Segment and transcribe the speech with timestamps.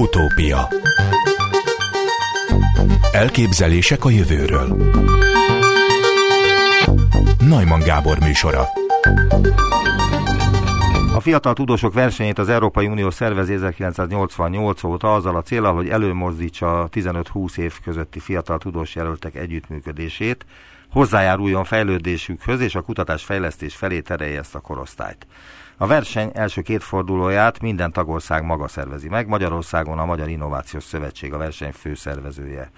[0.00, 0.68] Utópia.
[3.12, 4.76] Elképzelések a jövőről.
[7.38, 8.64] Najman Gábor műsora.
[11.14, 16.80] A fiatal tudósok versenyét az Európai Unió szervezi 1988 óta azzal a célral, hogy előmozdítsa
[16.80, 20.44] a 15-20 év közötti fiatal tudós jelöltek együttműködését,
[20.90, 25.26] hozzájáruljon fejlődésükhöz és a kutatás fejlesztés felé terelje ezt a korosztályt.
[25.82, 31.32] A verseny első két fordulóját minden tagország maga szervezi meg, Magyarországon a Magyar Innovációs Szövetség
[31.32, 32.70] a verseny főszervezője.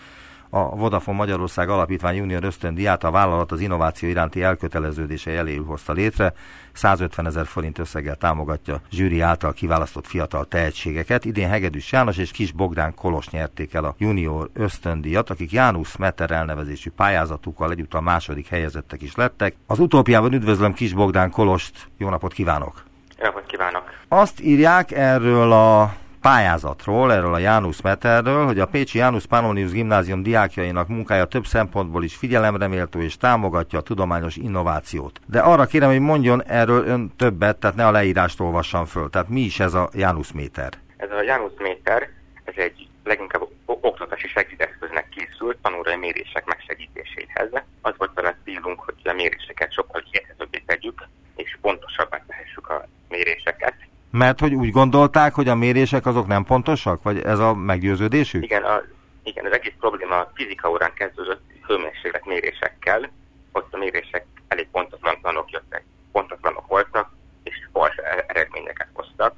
[0.50, 6.32] A Vodafone Magyarország Alapítvány Junior ösztöndiát a vállalat az innováció iránti elköteleződése jeléül hozta létre,
[6.72, 11.24] 150 ezer forint összeggel támogatja zsűri által kiválasztott fiatal tehetségeket.
[11.24, 16.30] Idén Hegedűs János és Kis Bogdán Kolos nyerték el a junior ösztöndíjat, akik Jánusz Meter
[16.30, 19.56] elnevezésű pályázatukkal egyúttal második helyezettek is lettek.
[19.66, 22.90] Az utópiában üdvözlöm Kis Bogdán Kolost, jó napot kívánok!
[23.22, 23.92] Napot kívánok!
[24.08, 30.22] Azt írják erről a pályázatról, erről a Jánusz Meterről, hogy a Pécsi Jánusz Pannonius Gimnázium
[30.22, 35.20] diákjainak munkája több szempontból is figyelemre méltó és támogatja a tudományos innovációt.
[35.26, 39.10] De arra kérem, hogy mondjon erről ön többet, tehát ne a leírást olvassam föl.
[39.10, 40.72] Tehát mi is ez a Jánusz Méter?
[40.96, 42.08] Ez a Jánusz Méter,
[42.44, 47.48] ez egy leginkább oktatási segédeszköznek készült tanulói mérések megsegítéséhez.
[47.80, 53.74] Az volt vele célunk, hogy a méréseket sokkal hihetőbbé tegyük, és pontosabbá tehessük a méréseket
[54.22, 57.02] mert hogy úgy gondolták, hogy a mérések azok nem pontosak?
[57.02, 58.44] Vagy ez a meggyőződésük?
[58.44, 58.82] Igen, a,
[59.22, 63.10] igen az egész probléma a fizika órán kezdődött hőmérséklet mérésekkel.
[63.52, 67.10] Ott a mérések elég pontatlanok jöttek, pontatlanok voltak,
[67.42, 69.34] és fals e- eredményeket hoztak.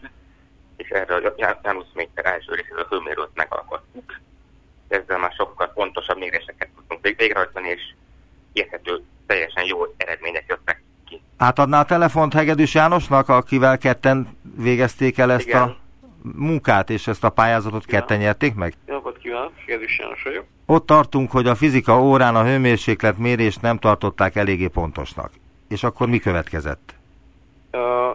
[0.76, 4.20] És erre a János Méter első részét a hőmérőt megalkottuk.
[4.88, 7.82] Ezzel már sokkal pontosabb méréseket tudtunk végrehajtani, és
[8.52, 11.22] érthető, teljesen jó eredmények jöttek ki.
[11.36, 15.62] Átadná a telefont Hegedűs Jánosnak, akivel ketten végezték el ezt Igen.
[15.62, 15.76] a
[16.36, 17.98] munkát, és ezt a pályázatot ja.
[17.98, 18.74] ketten nyerték meg?
[18.86, 20.44] Napot kívánok, Hegedűs János vagyok.
[20.66, 25.30] Ott tartunk, hogy a fizika órán a hőmérséklet mérést nem tartották eléggé pontosnak.
[25.68, 26.94] És akkor mi következett?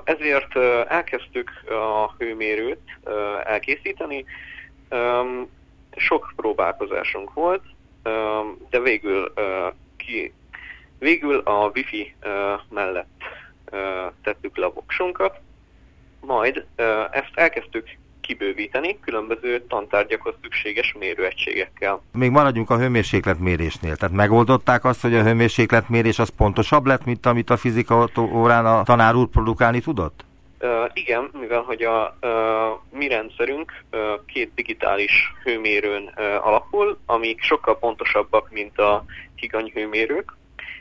[0.03, 0.55] Ezért
[0.87, 2.99] elkezdtük a hőmérőt
[3.43, 4.25] elkészíteni.
[5.95, 7.63] Sok próbálkozásunk volt,
[8.69, 9.33] de végül
[9.97, 10.33] ki
[10.99, 12.15] Végül a Wi-Fi
[12.69, 13.23] mellett
[14.23, 15.39] tettük le a voksunkat,
[16.21, 16.65] majd
[17.11, 17.87] ezt elkezdtük
[18.29, 22.01] kibővíteni különböző tantárgyakhoz szükséges mérőegységekkel.
[22.13, 23.95] Még maradjunk a hőmérsékletmérésnél.
[23.95, 28.83] Tehát megoldották azt, hogy a hőmérsékletmérés az pontosabb lett, mint amit a fizika órán a
[28.83, 30.25] tanár úr produkálni tudott?
[30.61, 37.41] Uh, igen, mivel hogy a uh, mi rendszerünk uh, két digitális hőmérőn uh, alapul, amik
[37.41, 39.03] sokkal pontosabbak, mint a
[39.35, 40.37] higanyhőmérők,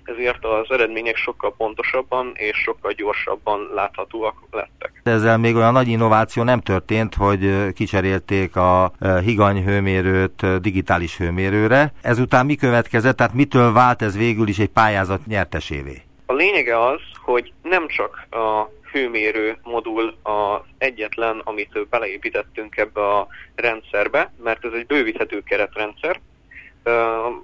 [0.08, 5.00] ezért az eredmények sokkal pontosabban és sokkal gyorsabban láthatóak lettek.
[5.04, 8.92] Ezzel még olyan nagy innováció nem történt, hogy kicserélték a
[9.24, 11.92] higany hőmérőt digitális hőmérőre.
[12.02, 16.02] Ezután mi következett, tehát mitől vált ez végül is egy pályázat nyertesévé?
[16.26, 23.26] A lényege az, hogy nem csak a hőmérő modul az egyetlen, amit beleépítettünk ebbe a
[23.54, 26.20] rendszerbe, mert ez egy bővíthető keretrendszer,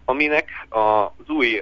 [0.04, 1.60] aminek az új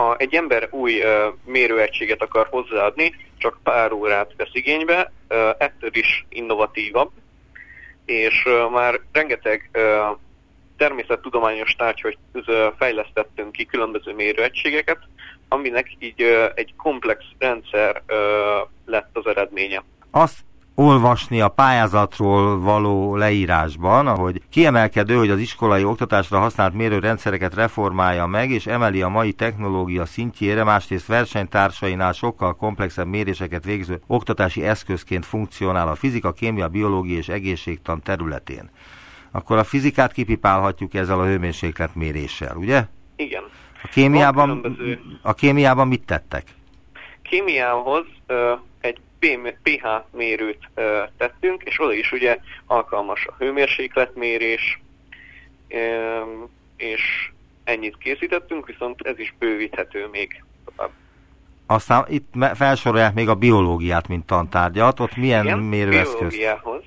[0.00, 1.02] ha egy ember új
[1.44, 5.12] mérőegységet akar hozzáadni, csak pár órát vesz igénybe,
[5.58, 7.10] ettől is innovatívabb,
[8.04, 9.70] és már rengeteg
[10.76, 12.14] természettudományos tárgyhoz
[12.78, 14.98] fejlesztettünk ki különböző mérőegységeket,
[15.48, 16.22] aminek így
[16.54, 18.02] egy komplex rendszer
[18.86, 19.82] lett az eredménye.
[20.10, 20.38] Azt
[20.80, 28.50] olvasni a pályázatról való leírásban, ahogy kiemelkedő, hogy az iskolai oktatásra használt mérőrendszereket reformálja meg,
[28.50, 35.88] és emeli a mai technológia szintjére, másrészt versenytársainál sokkal komplexebb méréseket végző oktatási eszközként funkcionál
[35.88, 38.70] a fizika, kémia, biológia és egészségtan területén.
[39.30, 42.84] Akkor a fizikát kipipálhatjuk ezzel a hőmérséklet méréssel, ugye?
[43.16, 43.42] Igen.
[43.82, 44.76] A kémiában,
[45.22, 46.44] a kémiában mit tettek?
[47.22, 48.04] Kémiához
[49.62, 50.68] pH mérőt
[51.16, 54.80] tettünk, és oda is ugye alkalmas a hőmérsékletmérés,
[56.76, 57.30] és
[57.64, 60.90] ennyit készítettünk, viszont ez is bővíthető még tovább.
[61.66, 65.00] Aztán itt felsorolják még a biológiát, mint tantárgyat.
[65.00, 66.18] Ott milyen Igen, mérőeszköz?
[66.18, 66.82] biológiához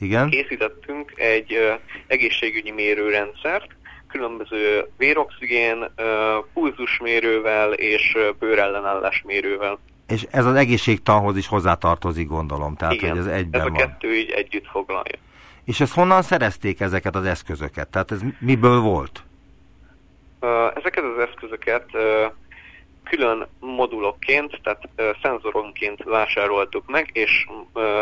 [0.00, 0.30] Igen?
[0.30, 3.66] készítettünk egy egészségügyi mérőrendszert,
[4.08, 9.78] különböző véroxigén, uh, pulzusmérővel és uh, bőrellenállás mérővel.
[10.10, 12.76] És ez az egészségtanhoz is hozzátartozik, gondolom.
[12.76, 13.78] Tehát, Igen, hogy ez egyben ez a van.
[13.78, 15.18] kettő így együtt foglalja.
[15.64, 17.88] És ezt honnan szerezték ezeket az eszközöket?
[17.88, 19.22] Tehát ez miből volt?
[20.74, 21.84] Ezeket az eszközöket
[23.04, 24.88] külön modulokként, tehát
[25.22, 27.46] szenzoronként vásároltuk meg, és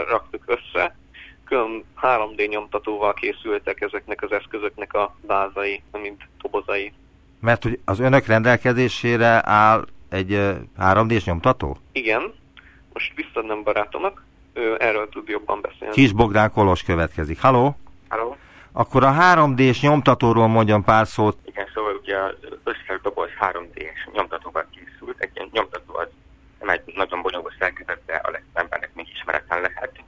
[0.08, 0.96] raktuk össze
[1.44, 6.92] külön 3D nyomtatóval készültek ezeknek az eszközöknek a vázai, mint tobozai.
[7.40, 11.76] Mert hogy az önök rendelkezésére áll egy 3D-s nyomtató?
[11.92, 12.34] Igen.
[12.92, 15.94] Most visszadnám barátomnak, ő erről tud jobban beszélni.
[15.94, 17.40] Kis Bogdán Kolos következik.
[17.40, 17.76] Halló?
[18.08, 18.36] Halló?
[18.72, 21.38] Akkor a 3D-s nyomtatóról mondjon pár szót.
[21.44, 22.34] Igen, szóval ugye az
[22.64, 25.20] összes doboz 3D-s nyomtatóval készült.
[25.20, 26.08] Egy ilyen nyomtató az
[26.58, 30.02] nem egy nagyon bonyolult szerkezet, de a legtöbb embernek még ismeretlen lehet.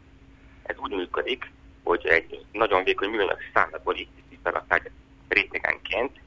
[0.62, 1.50] Ez úgy működik,
[1.82, 4.92] hogy egy nagyon vékony műanyag szállatból építik fel a tárgyat
[5.28, 6.20] rétegenként,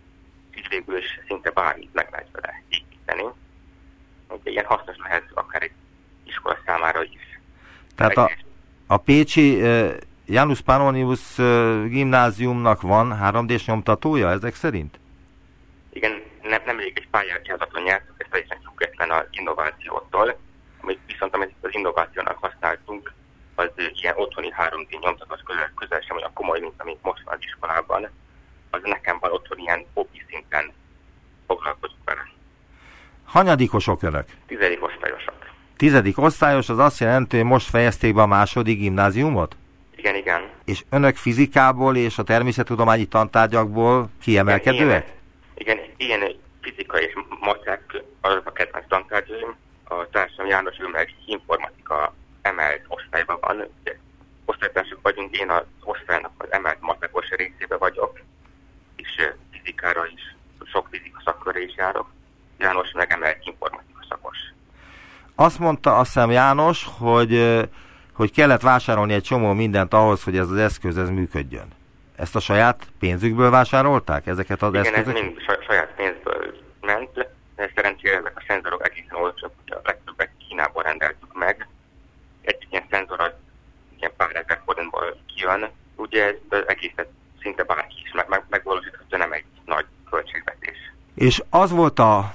[0.58, 3.24] így végül is szinte bármit meg lehet vele építeni.
[4.30, 5.72] Ugye ilyen hasznos lehet akár egy
[6.24, 7.40] iskola számára is.
[7.96, 8.32] Tehát a,
[8.88, 9.62] a Pécsi
[10.26, 11.36] Janus Pannonius
[11.90, 15.00] gimnáziumnak van 3D-s nyomtatója ezek szerint?
[15.90, 16.12] Igen,
[16.42, 20.38] nem, nem elég egy pályázaton nyertük, ez teljesen független az innovációtól,
[20.82, 23.14] amit viszont amit az innovációnak használtunk,
[23.56, 27.44] az ilyen otthoni 3D nyomtató, közel, közel sem olyan komoly, mint amit most van az
[27.44, 28.10] iskolában.
[28.70, 30.72] Az nekem van otthon ilyen hobbi szinten
[31.48, 32.33] foglalkozunk vele.
[33.26, 34.26] Hanyadikosok önök?
[34.48, 35.34] Tizedik osztályosok.
[35.78, 39.56] Tizedik osztályos, az azt jelenti, hogy most fejezték be a második gimnáziumot?
[39.96, 40.42] Igen, igen.
[40.66, 45.12] És önök fizikából és a természettudományi tantárgyakból kiemelkedőek?
[45.56, 49.56] Igen, ilyen, igen fizika és matek az a kedvenc tantárgyaim.
[49.84, 53.68] A társam János ő meg informatika emelt osztályban van.
[54.46, 58.20] Osztálytársak vagyunk, én az osztálynak az emelt matekos részébe vagyok,
[58.96, 60.36] és fizikára is
[60.72, 62.08] sok fizika szakkörre is járok.
[62.64, 64.38] János meg emelt informatika szakos.
[65.36, 67.60] Azt mondta azt hiszem János, hogy,
[68.14, 71.68] hogy kellett vásárolni egy csomó mindent ahhoz, hogy ez az eszköz ez működjön.
[72.16, 75.16] Ezt a saját pénzükből vásárolták, ezeket az Igen, eszközöket?
[75.16, 75.38] ez mind
[75.68, 77.14] saját pénzből ment,
[77.56, 81.68] de szerencsére ezek a szenzorok egészen olcsók, hogy a legtöbbet Kínából rendeltük meg.
[82.42, 83.32] Egy ilyen szenzor az
[83.98, 87.08] ilyen pár ezer forintból kijön, ugye ez egészet
[87.42, 90.78] szinte bárki is meg, meg, megvalósíthatja, nem egy nagy költségvetés.
[91.16, 92.34] És az volt a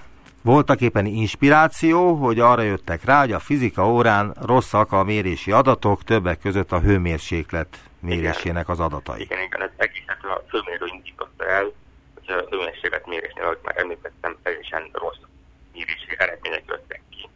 [0.53, 6.05] voltak éppen inspiráció, hogy arra jöttek rá, hogy a fizika órán rosszak a mérési adatok,
[6.05, 9.21] többek között a hőmérséklet mérésének az adatai.
[9.21, 11.73] Igen, igen, ez egészet a főmérő indította el,
[12.15, 15.23] hogy a hőmérséklet mérésnél, ahogy már említettem, teljesen rossz
[15.73, 17.29] mérési eredmények jöttek ki.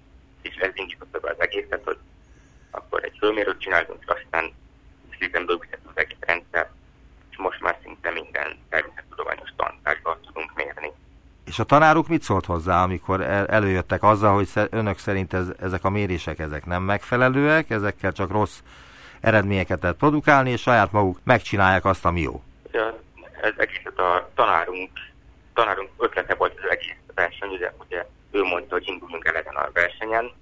[0.42, 1.98] És ez indította be az egészet, hogy
[2.70, 4.52] akkor egy főmérőt csináltunk, aztán
[5.18, 6.70] szépen bővített az egész rendszer,
[7.30, 10.92] és most már szinte minden természettudományos tantárgyban tudunk mérni.
[11.46, 15.84] És a tanáruk mit szólt hozzá, amikor el, előjöttek azzal, hogy önök szerint ez, ezek
[15.84, 18.60] a mérések ezek nem megfelelőek, ezekkel csak rossz
[19.20, 22.42] eredményeket lehet produkálni, és saját maguk megcsinálják azt, ami jó?
[22.72, 22.98] Ja,
[23.40, 24.90] ez egészet a tanárunk,
[25.54, 29.70] tanárunk ötlete volt az egész verseny, ugye, ugye ő mondta, hogy induljunk el ezen a
[29.72, 30.32] versenyen,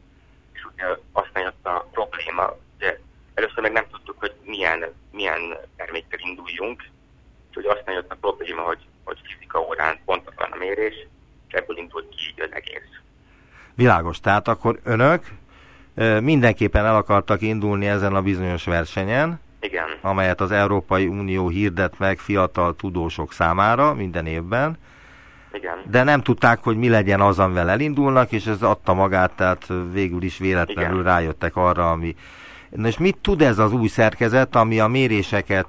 [0.52, 2.99] és ugye aztán jött a probléma, ugye
[3.35, 6.82] először meg nem tudtuk, hogy milyen, milyen termékkel induljunk,
[7.50, 10.94] és ugye aztán jött a probléma, hogy, hogy fizika órán pontosan a mérés,
[11.49, 13.00] és ebből indult ki az egész.
[13.75, 15.25] Világos, tehát akkor önök
[16.20, 22.19] mindenképpen el akartak indulni ezen a bizonyos versenyen, Igen, amelyet az Európai Unió hirdet meg
[22.19, 24.79] fiatal tudósok számára minden évben,
[25.52, 25.79] igen.
[25.91, 30.23] de nem tudták, hogy mi legyen az, amivel elindulnak, és ez adta magát, tehát végül
[30.23, 31.12] is véletlenül Igen.
[31.12, 32.17] rájöttek arra, ami...
[32.70, 35.69] Na és mit tud ez az új szerkezet, ami a méréseket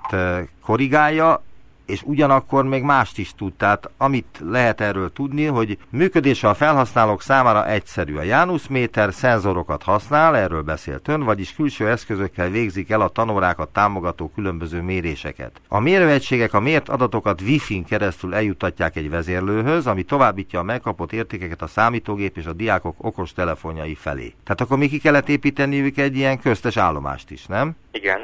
[0.61, 1.43] korrigálja,
[1.91, 3.53] és ugyanakkor még mást is tud.
[3.53, 8.15] Tehát amit lehet erről tudni, hogy működése a felhasználók számára egyszerű.
[8.15, 13.69] A Janus méter szenzorokat használ, erről beszélt ön, vagyis külső eszközökkel végzik el a tanórákat
[13.69, 15.61] támogató különböző méréseket.
[15.67, 21.61] A mérőegységek a mért adatokat Wi-Fi-n keresztül eljutatják egy vezérlőhöz, ami továbbítja a megkapott értékeket
[21.61, 24.33] a számítógép és a diákok okos telefonjai felé.
[24.43, 27.75] Tehát akkor még ki kellett építeniük egy ilyen köztes állomást is, nem?
[27.91, 28.19] Igen,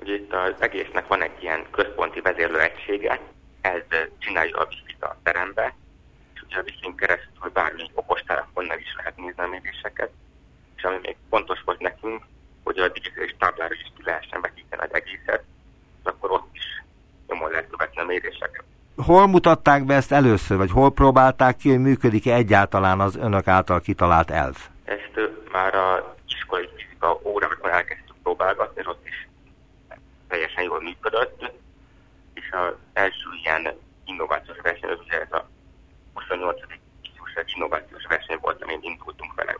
[0.00, 3.20] ugye itt az egésznek van egy ilyen központi vezérlő egysége,
[3.60, 3.82] ez
[4.18, 5.74] csinálja a wifi a terembe,
[6.34, 10.10] és ugye a wifi keresztül, hogy bármi okostelefonnal is lehet nézni a méréseket,
[10.76, 12.22] és ami még fontos volt nekünk,
[12.64, 15.44] hogy a digitális táblára is ki lehessen vetíteni az egészet,
[16.00, 16.82] és akkor ott is
[17.26, 18.64] nyomon lehet követni a méréseket.
[18.96, 23.80] Hol mutatták be ezt először, vagy hol próbálták ki, hogy működik-e egyáltalán az önök által
[23.80, 24.56] kitalált elv?
[24.84, 29.28] Ezt ö, már a iskolai fizika órákon elkezdtük próbálgatni, és ott is
[30.28, 31.52] teljesen jól működött,
[32.34, 33.68] és az első ilyen
[34.04, 35.48] innovációs verseny, az ugye ez a
[36.14, 36.60] 28.
[37.02, 39.56] ifjúság innovációs verseny volt, amin indultunk vele.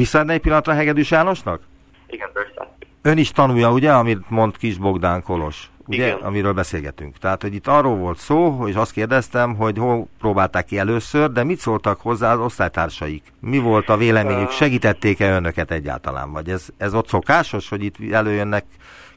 [0.00, 1.60] Visszaadni egy pillanatra Hegedűs Jánosnak?
[2.06, 2.74] Igen, persze.
[3.02, 6.18] Ön is tanulja, ugye, amit mond Kis Bogdán Kolos, ugye, Igen.
[6.18, 7.18] amiről beszélgetünk.
[7.18, 11.44] Tehát, hogy itt arról volt szó, és azt kérdeztem, hogy hol próbálták ki először, de
[11.44, 13.22] mit szóltak hozzá az osztálytársaik?
[13.40, 14.50] Mi volt a véleményük?
[14.50, 16.32] Segítették-e önöket egyáltalán?
[16.32, 18.64] Vagy ez, ez ott szokásos, hogy itt előjönnek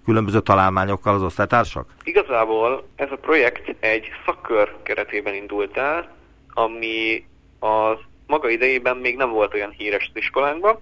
[0.06, 1.86] különböző találmányokkal az osztálytársak?
[2.04, 6.16] Igazából ez a projekt egy szakkör keretében indult el,
[6.54, 7.25] ami
[7.60, 7.98] az
[8.34, 10.80] maga idejében még nem volt olyan híres az iskolánkban,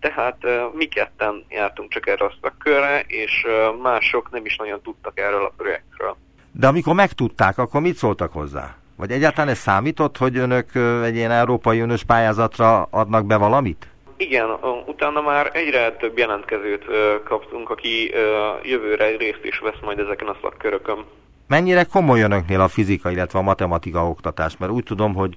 [0.00, 0.36] tehát
[0.72, 3.46] mi ketten jártunk csak erre a szakkörre, és
[3.82, 6.16] mások nem is nagyon tudtak erről a projektről.
[6.52, 8.76] De amikor megtudták, akkor mit szóltak hozzá?
[8.96, 10.68] Vagy egyáltalán ez számított, hogy önök
[11.04, 13.86] egy ilyen Európai Uniós pályázatra adnak be valamit?
[14.16, 14.48] Igen,
[14.86, 16.84] utána már egyre több jelentkezőt
[17.24, 18.14] kaptunk, aki
[18.62, 21.04] jövőre részt is vesz majd ezeken a szakkörökön.
[21.46, 24.56] Mennyire komoly önöknél a fizika, illetve a matematika oktatás?
[24.56, 25.34] Mert úgy tudom, hogy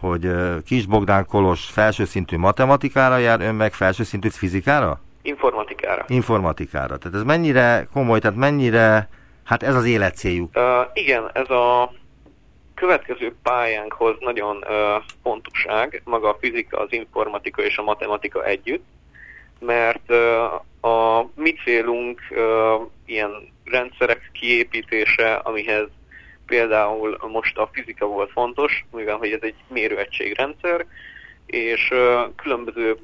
[0.00, 0.30] hogy
[0.64, 5.00] Kis Bogdán Kolos felsőszintű matematikára jár, ön meg felsőszintű fizikára?
[5.22, 6.04] Informatikára.
[6.08, 6.96] Informatikára.
[6.96, 9.08] Tehát ez mennyire komoly, tehát mennyire,
[9.44, 10.56] hát ez az életcéljuk?
[10.56, 10.62] Uh,
[10.92, 11.92] igen, ez a
[12.74, 18.84] következő pályánkhoz nagyon uh, pontoság, maga a fizika, az informatika és a matematika együtt,
[19.60, 23.30] mert uh, a mi célunk uh, ilyen
[23.64, 25.88] rendszerek kiépítése, amihez
[26.46, 30.86] például most a fizika volt fontos, mivel hogy ez egy mérőegységrendszer,
[31.46, 31.92] és
[32.36, 32.96] különböző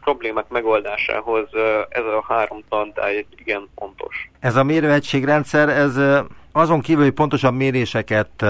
[0.00, 1.48] problémák megoldásához
[1.88, 4.30] ez a három tantárgy igen fontos.
[4.40, 6.00] Ez a mérőegységrendszer, ez
[6.52, 8.44] azon kívül, hogy pontosabb méréseket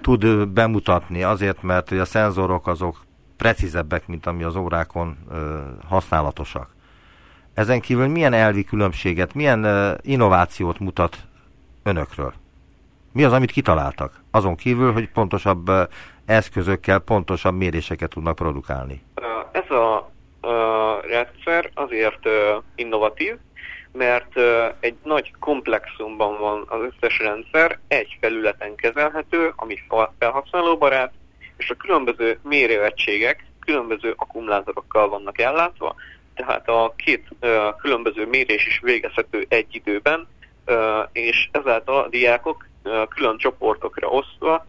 [0.00, 3.04] tud bemutatni, azért, mert a szenzorok azok
[3.36, 5.16] precízebbek, mint ami az órákon
[5.88, 6.74] használatosak.
[7.54, 9.66] Ezen kívül milyen elvi különbséget, milyen
[10.02, 11.16] innovációt mutat
[11.82, 12.32] önökről?
[13.16, 14.20] Mi az, amit kitaláltak?
[14.30, 15.70] Azon kívül, hogy pontosabb
[16.26, 19.02] eszközökkel pontosabb méréseket tudnak produkálni.
[19.52, 20.10] Ez a
[21.08, 22.28] rendszer azért
[22.74, 23.36] innovatív,
[23.92, 24.32] mert
[24.80, 29.78] egy nagy komplexumban van az összes rendszer, egy felületen kezelhető, ami
[30.18, 31.12] felhasználóbarát,
[31.56, 35.94] és a különböző mérőegységek különböző akkumulátorokkal vannak ellátva,
[36.34, 37.28] tehát a két
[37.80, 40.28] különböző mérés is végezhető egy időben,
[41.12, 42.66] és ezáltal a diákok
[43.08, 44.66] külön csoportokra osztva,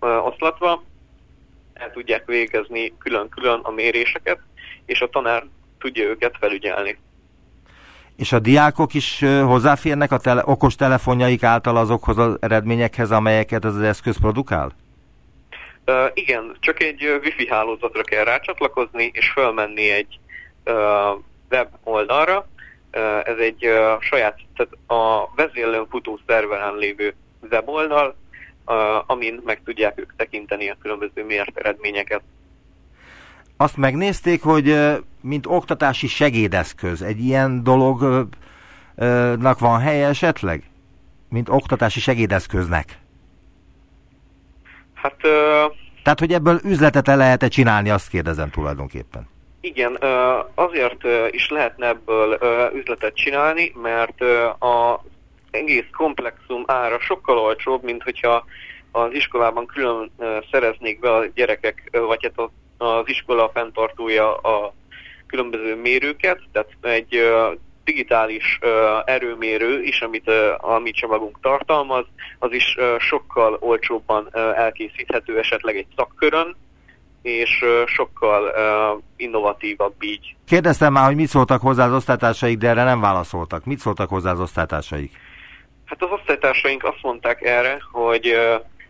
[0.00, 0.82] oszlatva
[1.80, 4.38] el tudják végezni külön-külön a méréseket,
[4.86, 5.44] és a tanár
[5.78, 6.98] tudja őket felügyelni.
[8.16, 13.74] És a diákok is hozzáférnek a tele, okos telefonjaik által azokhoz az eredményekhez, amelyeket ez
[13.74, 14.72] az eszköz produkál?
[15.86, 20.18] Uh, igen, csak egy wifi hálózatra kell rácsatlakozni, és felmenni egy
[20.64, 20.74] uh,
[21.50, 22.48] web oldalra.
[22.92, 27.14] Uh, ez egy uh, saját, tehát a vezérlőn futó szerveren lévő
[27.50, 28.16] weboldal,
[29.06, 32.22] amin meg tudják ők tekinteni a különböző mért eredményeket.
[33.56, 40.62] Azt megnézték, hogy mint oktatási segédeszköz egy ilyen dolognak van helye esetleg?
[41.28, 42.98] Mint oktatási segédeszköznek?
[44.94, 45.16] Hát...
[45.22, 49.28] Uh, Tehát, hogy ebből üzletet el lehet-e csinálni, azt kérdezem tulajdonképpen.
[49.60, 49.98] Igen,
[50.54, 52.38] azért is lehetne ebből
[52.74, 54.20] üzletet csinálni, mert
[54.60, 55.04] a
[55.50, 58.44] egész komplexum ára sokkal olcsóbb, mint hogyha
[58.92, 60.12] az iskolában külön
[60.50, 64.74] szereznék be a gyerekek, vagy hát az iskola fenntartója a
[65.26, 67.32] különböző mérőket, tehát egy
[67.84, 68.58] digitális
[69.04, 72.04] erőmérő is, amit a mi csomagunk tartalmaz,
[72.38, 76.56] az is sokkal olcsóbban elkészíthető esetleg egy szakkörön,
[77.22, 78.52] és sokkal
[79.16, 80.34] innovatívabb így.
[80.46, 83.64] Kérdeztem már, hogy mit szóltak hozzá az osztálytársaik, de erre nem válaszoltak.
[83.64, 85.12] Mit szóltak hozzá az osztálytársaik?
[85.90, 88.36] Hát az osztálytársaink azt mondták erre, hogy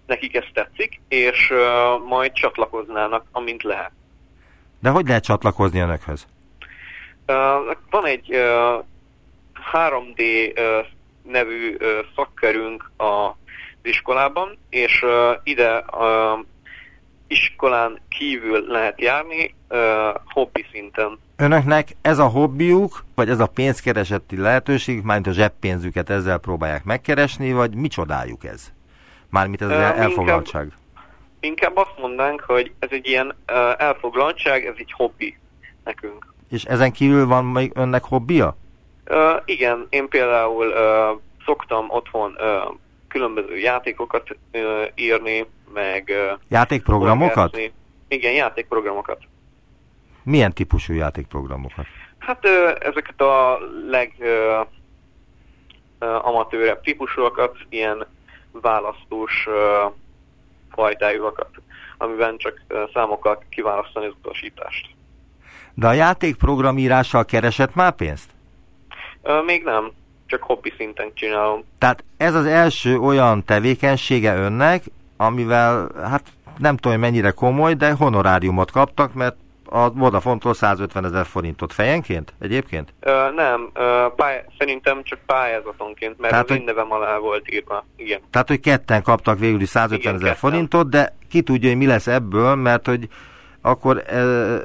[0.06, 1.52] nekik ez tetszik, és
[2.08, 3.90] majd csatlakoznának, amint lehet.
[4.80, 6.26] De hogy lehet csatlakozni önökhöz?
[7.90, 8.26] Van egy
[9.72, 10.52] 3D
[11.22, 11.76] nevű
[12.16, 13.30] szakkerünk az
[13.82, 15.04] iskolában, és
[15.44, 15.84] ide
[17.26, 19.54] iskolán kívül lehet járni
[20.24, 21.18] hobbi szinten.
[21.36, 27.52] Önöknek ez a hobbiuk, vagy ez a pénzkereseti lehetőség, mármint a zseppénzüket ezzel próbálják megkeresni,
[27.52, 28.72] vagy micsodájuk ez?
[29.28, 30.62] Mármint ez az elfoglaltság.
[30.62, 30.78] Inkább,
[31.40, 33.34] inkább azt mondanánk, hogy ez egy ilyen
[33.78, 35.38] elfoglaltság, ez egy hobbi
[35.84, 36.32] nekünk.
[36.50, 38.56] És ezen kívül van még önnek hobbija?
[39.10, 42.76] Uh, igen, én például uh, szoktam otthon uh,
[43.08, 44.60] különböző játékokat uh,
[44.94, 46.04] írni, meg...
[46.32, 47.58] Uh, játékprogramokat?
[48.08, 49.18] Igen, játékprogramokat.
[50.22, 51.86] Milyen típusú játékprogramokat?
[52.18, 52.44] Hát
[52.80, 53.58] ezeket a
[53.90, 54.14] leg
[55.98, 58.06] amatőrebb típusokat, ilyen
[58.52, 59.48] választós
[60.70, 61.48] fajtájukat,
[61.98, 62.62] amiben csak
[62.94, 64.88] számokkal kiválasztani az utasítást.
[65.74, 68.30] De a játékprogramírással keresett már pénzt?
[69.44, 69.92] Még nem,
[70.26, 71.64] csak hobbi szinten csinálom.
[71.78, 74.84] Tehát ez az első olyan tevékenysége önnek,
[75.16, 76.22] amivel, hát
[76.58, 79.36] nem tudom, mennyire komoly, de honoráriumot kaptak, mert
[79.72, 82.94] a Vodafone-tól 150 ezer forintot fejenként egyébként?
[83.00, 87.84] Ö, nem, ö, pály- szerintem csak pályázatonként, mert Tehát, az én nevem alá volt írva.
[87.96, 88.20] Igen.
[88.30, 91.86] Tehát, hogy ketten kaptak végül is 150 Igen, ezer forintot, de ki tudja, hogy mi
[91.86, 93.08] lesz ebből, mert hogy
[93.62, 94.20] akkor e,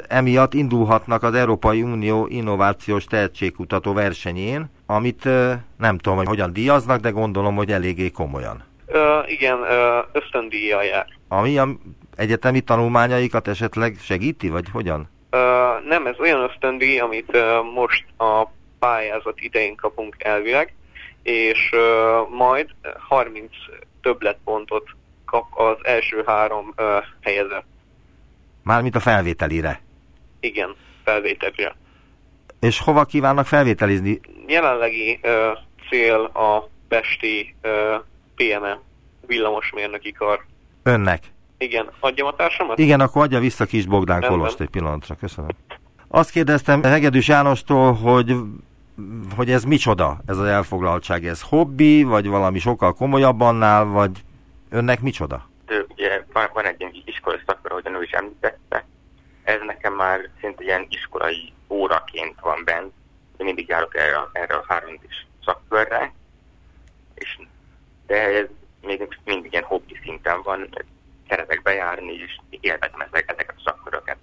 [0.08, 7.00] emiatt indulhatnak az Európai Unió innovációs tehetségkutató versenyén, amit e, nem tudom, hogy hogyan díjaznak,
[7.00, 8.64] de gondolom, hogy eléggé komolyan.
[8.86, 11.06] Ö, igen, ö, ösztöndíjjal jár.
[11.28, 11.68] Ami a
[12.16, 15.10] egyetemi tanulmányaikat esetleg segíti, vagy hogyan?
[15.30, 15.38] Ö,
[15.88, 18.48] nem, ez olyan ösztöndíj, amit ö, most a
[18.80, 20.74] pályázat idején kapunk elvileg,
[21.24, 22.70] és ö, majd
[23.08, 23.52] 30
[24.02, 24.90] többletpontot
[25.26, 27.66] kap az első három ö, helyezett.
[28.64, 29.82] Mármint a felvételire.
[30.40, 31.76] Igen, felvételre.
[32.60, 34.20] És hova kívánnak felvételizni?
[34.48, 35.52] Jelenlegi ö,
[35.90, 37.96] cél a Pesti ö,
[38.36, 38.80] PME
[39.28, 40.46] villamosmérnöki kar.
[40.84, 41.24] Önnek.
[41.58, 42.78] Igen, adjam a társamat?
[42.80, 44.40] Igen, akkor adja vissza kis Bogdán Rendben.
[44.40, 45.16] Kolost egy pillanatra.
[45.16, 45.50] Köszönöm.
[46.08, 48.36] Azt kérdeztem Hegedűs Jánostól, hogy
[49.36, 54.24] hogy ez micsoda, ez az elfoglaltság, ez hobbi, vagy valami sokkal komolyabb annál, vagy
[54.70, 55.50] önnek micsoda?
[55.66, 58.86] De ugye van, van egy ilyen iskolai szakra, ahogyan ő is említette.
[59.44, 62.92] Ez nekem már szinte ilyen iskolai óraként van bent.
[63.38, 66.14] Én mindig járok erre, a- erre a három is szakkörre.
[67.14, 67.40] És,
[68.08, 68.46] de ez
[68.82, 70.70] még mindig ilyen hobbi szinten van.
[71.29, 74.17] Szeretek bejárni, és ezek, ezeket a szakköröket.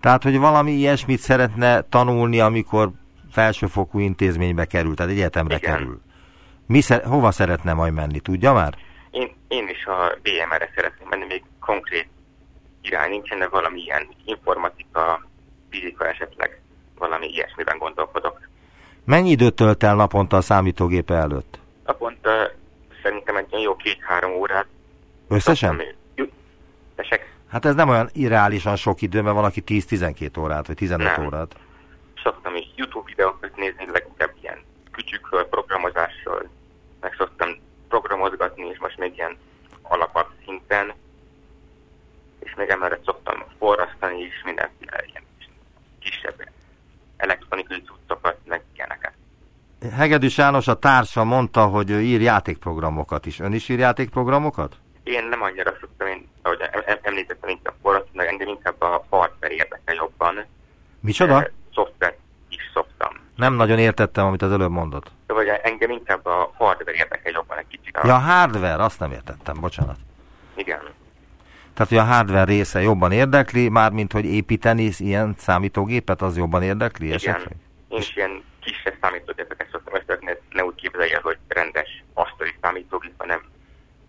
[0.00, 2.90] Tehát, hogy valami ilyesmit szeretne tanulni, amikor
[3.32, 5.72] felsőfokú intézménybe kerül, tehát egyetemre Igen.
[5.72, 6.00] kerül.
[6.66, 8.74] Mi szer- hova szeretne majd menni, tudja már?
[9.10, 12.08] Én, én is a BMR-re szeretném menni, még konkrét
[12.82, 15.26] irány nincsen, de valami ilyen informatika,
[15.70, 16.60] fizika esetleg,
[16.98, 18.48] valami ilyesmiben gondolkodok.
[19.04, 21.58] Mennyi időt tölt el naponta a számítógépe előtt?
[21.84, 22.50] Naponta
[23.02, 24.66] szerintem egy jó két-három órát.
[25.28, 25.76] Összesen?
[25.76, 26.04] Szoktam-
[26.96, 31.16] Tessék, Hát ez nem olyan irreálisan sok idő, mert van, aki 10-12 órát, vagy 15
[31.16, 31.26] Nem.
[31.26, 31.56] órát.
[32.22, 34.58] szoktam is YouTube videókat nézni, leginkább ilyen
[34.90, 36.48] kütyükről, programozásról,
[37.00, 37.48] meg szoktam
[37.88, 39.36] programozgatni, és most még ilyen
[39.82, 40.92] alapabb szinten,
[42.38, 45.22] és még emellett szoktam forrasztani is mindenféle ilyen
[45.98, 46.48] kisebb
[47.16, 49.12] elektronikai cuccokat, meg ilyeneket.
[49.92, 53.40] Hegedűs János a társa mondta, hogy ő ír játékprogramokat is.
[53.40, 54.76] Ön is ír játékprogramokat?
[55.02, 56.15] Én nem annyira szoktam, én,
[56.46, 60.44] ahogy em- em- említettem, inkább forrasztani, meg engem inkább a hardware érdekel jobban.
[61.00, 61.40] Micsoda?
[61.42, 63.12] Eh, Szoftvert is szoktam.
[63.36, 65.10] Nem nagyon értettem, amit az előbb mondott.
[65.26, 67.96] Vagy engem inkább a hardware érdekel jobban egy kicsit.
[67.96, 69.96] A, Ja, hardware, azt nem értettem, bocsánat.
[70.54, 70.80] Igen.
[71.74, 77.04] Tehát, hogy a hardware része jobban érdekli, mármint, hogy építeni ilyen számítógépet, az jobban érdekli
[77.04, 77.16] Igen.
[77.16, 77.56] esetleg?
[77.88, 83.12] Én is ilyen kisebb számítógépeket szoktam összevetni, ezt ne úgy képzelje, hogy rendes asztali számítógép,
[83.16, 83.40] hanem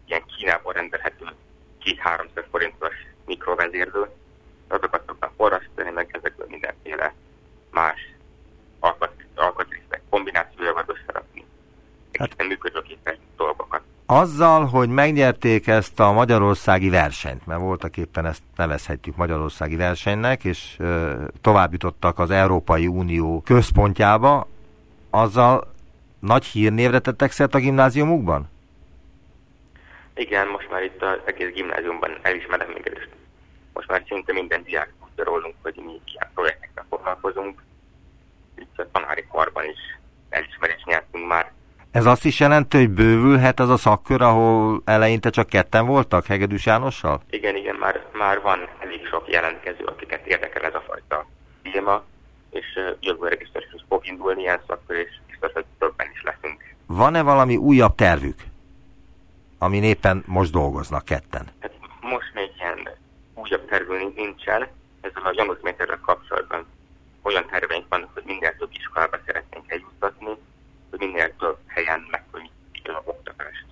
[0.05, 1.25] ilyen Kínából rendelhető
[1.87, 2.93] 2-300 forintos
[3.25, 4.07] mikrovezérlő.
[4.67, 7.13] Azokat szoktam forrasztani, meg ezekből mindenféle
[7.71, 8.13] más
[8.79, 11.45] alkat- alkatrészek kombinációjával összerakni.
[12.13, 13.81] Hát- Egészen működőképes dolgokat.
[14.05, 20.75] Azzal, hogy megnyerték ezt a magyarországi versenyt, mert voltak éppen ezt nevezhetjük magyarországi versenynek, és
[20.79, 24.47] ö, tovább jutottak az Európai Unió központjába,
[25.09, 25.73] azzal
[26.19, 28.49] nagy hírnévre tettek szert a gimnáziumukban?
[30.17, 33.07] Igen, most már itt az egész gimnáziumban elismerem minket, és
[33.73, 37.63] most már szinte minden diák tudja rólunk, hogy mi ilyen projektekkel foglalkozunk.
[38.55, 39.79] Itt a tanári karban is
[40.29, 41.51] elismerést nyertünk már.
[41.91, 46.65] Ez azt is jelenti, hogy bővülhet az a szakkör, ahol eleinte csak ketten voltak Hegedűs
[46.65, 47.21] Jánossal?
[47.29, 51.27] Igen, igen, már, már van elég sok jelentkező, akiket érdekel ez a fajta
[51.71, 52.03] téma,
[52.49, 52.65] és
[52.99, 56.75] jövőre biztos, hogy fog indulni ilyen szakkör, és biztos, hogy többen is leszünk.
[56.85, 58.39] Van-e valami újabb tervük,
[59.57, 61.47] amin éppen most dolgoznak ketten?
[61.59, 62.89] Hát most még ilyen
[63.33, 64.67] újabb tervünk nincsen,
[65.01, 66.65] ezzel a Janus méterrel kapcsolatban
[67.21, 70.25] olyan terveink vannak, hogy minél több iskolába szeretnénk eljuttatni,
[70.89, 73.65] hogy minél több helyen megkönnyítjük az oktatást.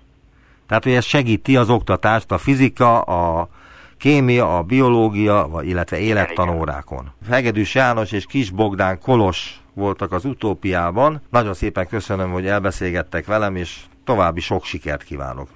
[0.67, 3.49] Tehát, hogy ez segíti az oktatást, a fizika, a
[3.97, 7.13] kémia, a biológia, illetve élettanórákon.
[7.29, 11.21] Hegedűs János és Kis Bogdán Kolos voltak az utópiában.
[11.29, 15.47] Nagyon szépen köszönöm, hogy elbeszélgettek velem, és további sok sikert kívánok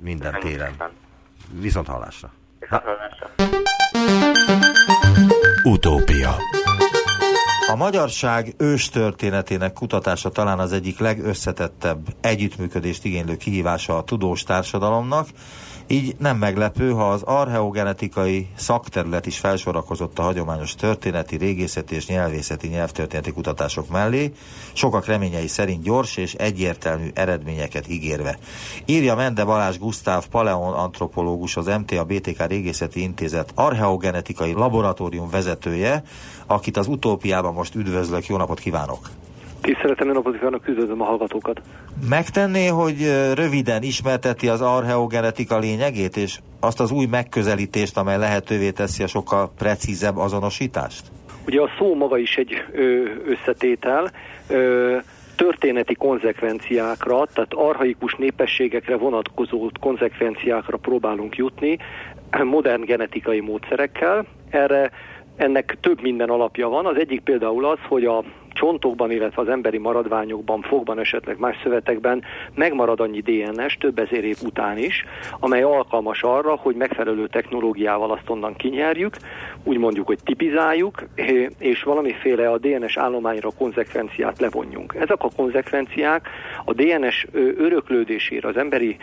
[0.00, 0.76] minden téren.
[1.60, 2.32] Viszont hallásra.
[2.58, 3.30] Viszont hallásra.
[5.62, 6.36] Utópia
[7.66, 15.28] A magyarság őstörténetének kutatása talán az egyik legösszetettebb együttműködést igénylő kihívása a tudós társadalomnak,
[15.86, 22.68] így nem meglepő, ha az archeogenetikai szakterület is felsorakozott a hagyományos történeti, régészeti és nyelvészeti
[22.68, 24.32] nyelvtörténeti kutatások mellé,
[24.72, 28.38] sokak reményei szerint gyors és egyértelmű eredményeket ígérve.
[28.84, 36.02] Írja Mende Balázs Gusztáv Paleon antropológus, az MTA BTK Régészeti Intézet archeogenetikai laboratórium vezetője,
[36.46, 38.26] akit az utópiában most üdvözlök.
[38.26, 39.10] Jó napot kívánok!
[39.64, 41.60] Tiszteletem, jó napot kívánok, üdvözlöm a hallgatókat.
[42.08, 42.96] Megtenné, hogy
[43.34, 49.52] röviden ismerteti az archeogenetika lényegét, és azt az új megközelítést, amely lehetővé teszi a sokkal
[49.58, 51.02] precízebb azonosítást?
[51.46, 52.52] Ugye a szó maga is egy
[53.26, 54.10] összetétel,
[55.36, 61.78] történeti konzekvenciákra, tehát arhaikus népességekre vonatkozó konzekvenciákra próbálunk jutni
[62.42, 64.26] modern genetikai módszerekkel.
[64.50, 64.90] Erre
[65.36, 66.86] ennek több minden alapja van.
[66.86, 68.24] Az egyik például az, hogy a
[68.54, 72.22] csontokban, illetve az emberi maradványokban, fogban, esetleg más szövetekben
[72.54, 75.04] megmarad annyi DNS több ezer év után is,
[75.40, 79.16] amely alkalmas arra, hogy megfelelő technológiával azt onnan kinyerjük,
[79.62, 81.02] úgy mondjuk, hogy tipizáljuk,
[81.58, 84.94] és valamiféle a DNS állományra konzekvenciát levonjunk.
[84.94, 86.28] Ezek a konzekvenciák
[86.64, 88.96] a DNS öröklődésére, az emberi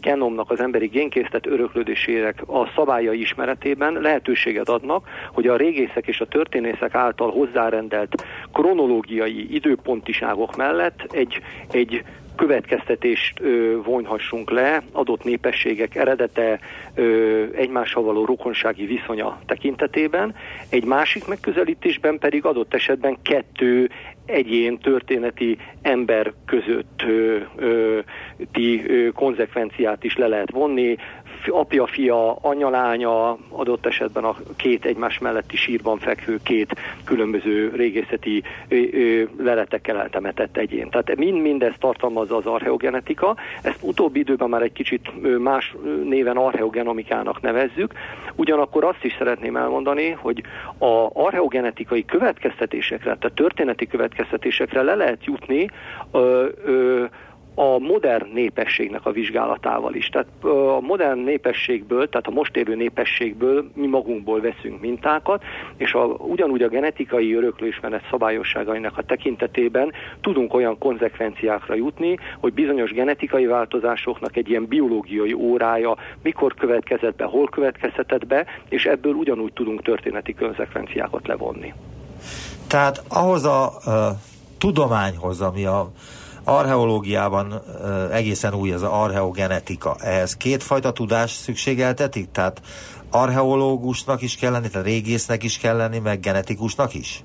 [0.00, 6.26] genomnak, az emberi génkészlet öröklődésére a szabályai ismeretében lehetőséget adnak, hogy a régészek és a
[6.26, 11.40] történészek által hozzárendelt kronológiai kronológiai időpontiságok mellett egy,
[11.70, 12.04] egy
[12.36, 16.58] következtetést ö, vonhassunk le adott népességek eredete
[16.94, 20.34] ö, egymással való rokonsági viszonya tekintetében.
[20.68, 23.90] Egy másik megközelítésben pedig adott esetben kettő
[24.26, 27.98] egyén történeti ember között ö, ö,
[28.52, 30.96] ti ö, konzekvenciát is le lehet vonni,
[31.50, 36.74] apja, fia, anya, lánya, adott esetben a két egymás melletti sírban fekvő két
[37.04, 38.42] különböző régészeti
[39.38, 40.90] leletekkel eltemetett egyén.
[40.90, 43.36] Tehát mind mindezt tartalmazza az archeogenetika.
[43.62, 45.74] Ezt utóbbi időben már egy kicsit más
[46.04, 47.92] néven archeogenomikának nevezzük.
[48.34, 50.42] Ugyanakkor azt is szeretném elmondani, hogy
[50.78, 55.68] a archeogenetikai következtetésekre, tehát történeti következtetésekre le lehet jutni
[56.12, 57.04] ö, ö,
[57.54, 60.08] a modern népességnek a vizsgálatával is.
[60.08, 60.28] Tehát
[60.76, 65.42] a modern népességből, tehát a most élő népességből mi magunkból veszünk mintákat,
[65.76, 72.90] és a, ugyanúgy a genetikai öröklésmenet szabályosságainak a tekintetében tudunk olyan konzekvenciákra jutni, hogy bizonyos
[72.90, 79.52] genetikai változásoknak egy ilyen biológiai órája mikor következett be, hol következhetett be, és ebből ugyanúgy
[79.52, 81.72] tudunk történeti konzekvenciákat levonni.
[82.66, 84.18] Tehát ahhoz a, a
[84.58, 85.90] tudományhoz, ami a
[86.44, 87.62] archeológiában
[88.12, 89.96] egészen új az archeogenetika.
[89.98, 92.30] Ehhez kétfajta tudás szükségeltetik?
[92.30, 92.62] Tehát
[93.10, 97.24] archeológusnak is kell lenni, tehát régésznek is kell lenni, meg genetikusnak is?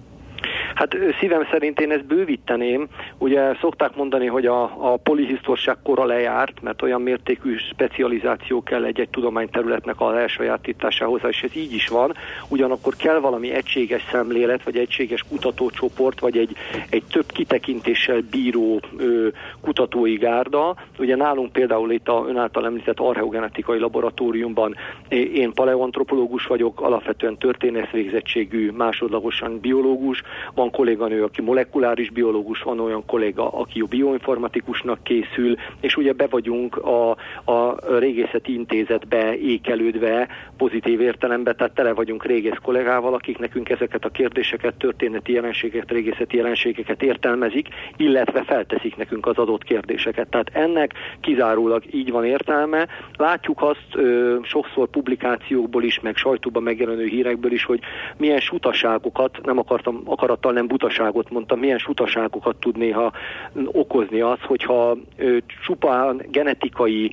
[0.78, 2.88] Hát szívem szerint én ezt bővíteném.
[3.18, 9.10] Ugye szokták mondani, hogy a, a polihisztorság kora lejárt, mert olyan mértékű specializáció kell egy-egy
[9.10, 12.14] tudományterületnek a elsajátításához, és ez így is van.
[12.48, 16.56] Ugyanakkor kell valami egységes szemlélet, vagy egységes kutatócsoport, vagy egy,
[16.90, 19.28] egy több kitekintéssel bíró ö,
[19.62, 20.76] kutatói gárda.
[21.00, 24.76] Ugye nálunk például itt a ön által említett archeogenetikai laboratóriumban
[25.10, 30.22] én paleoantropológus vagyok, alapvetően történész végzettségű, másodlagosan biológus,
[30.54, 36.28] van van kolléganő, aki molekuláris biológus, van olyan kolléga, aki bioinformatikusnak készül, és ugye be
[36.28, 37.10] vagyunk a,
[37.44, 40.28] a régészeti intézetbe ékelődve
[40.58, 46.36] pozitív értelemben, tehát tele vagyunk régész kollégával, akik nekünk ezeket a kérdéseket, történeti jelenségeket, régészeti
[46.36, 50.30] jelenségeket értelmezik, illetve felteszik nekünk az adott kérdéseket.
[50.30, 52.88] Tehát ennek kizárólag így van értelme.
[53.18, 57.80] Látjuk azt ö, sokszor publikációkból is, meg sajtóban megjelenő hírekből is, hogy
[58.18, 63.12] milyen sutaságokat, nem akartam, akarattal nem butaságot mondtam, milyen sutaságokat tud néha
[63.66, 64.98] okozni az, hogyha
[65.66, 67.12] csupán genetikai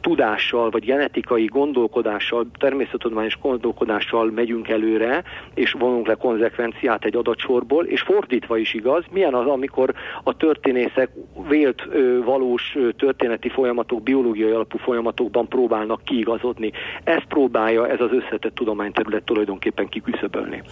[0.00, 5.22] tudással, vagy genetikai gondolkodással, természettudományos gondolkodással megyünk előre,
[5.54, 11.10] és vonunk le konzekvenciát egy adatsorból, és fordítva is igaz, milyen az, amikor a történészek
[11.48, 11.88] vélt
[12.24, 16.72] valós történeti folyamatok, biológiai alapú folyamatokban próbálnak kiigazodni.
[17.04, 20.62] Ezt próbálja ez az összetett tudományterület tulajdonképpen kiküszöbölni.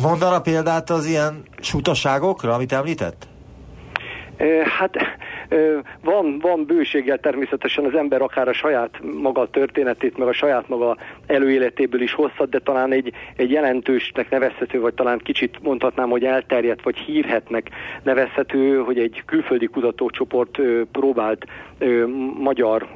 [0.00, 3.26] Mondana példát az ilyen sutaságokra, amit említett?
[4.78, 4.90] Hát
[6.00, 10.96] Van, van bőséggel természetesen az ember akár a saját maga történetét, meg a saját maga
[11.26, 16.82] előéletéből is hozhat, de talán egy, egy jelentősnek nevezhető, vagy talán kicsit mondhatnám, hogy elterjedt,
[16.82, 17.70] vagy hírhetnek
[18.02, 20.58] nevezhető, hogy egy külföldi kutatócsoport
[20.92, 21.46] próbált
[22.38, 22.88] magyar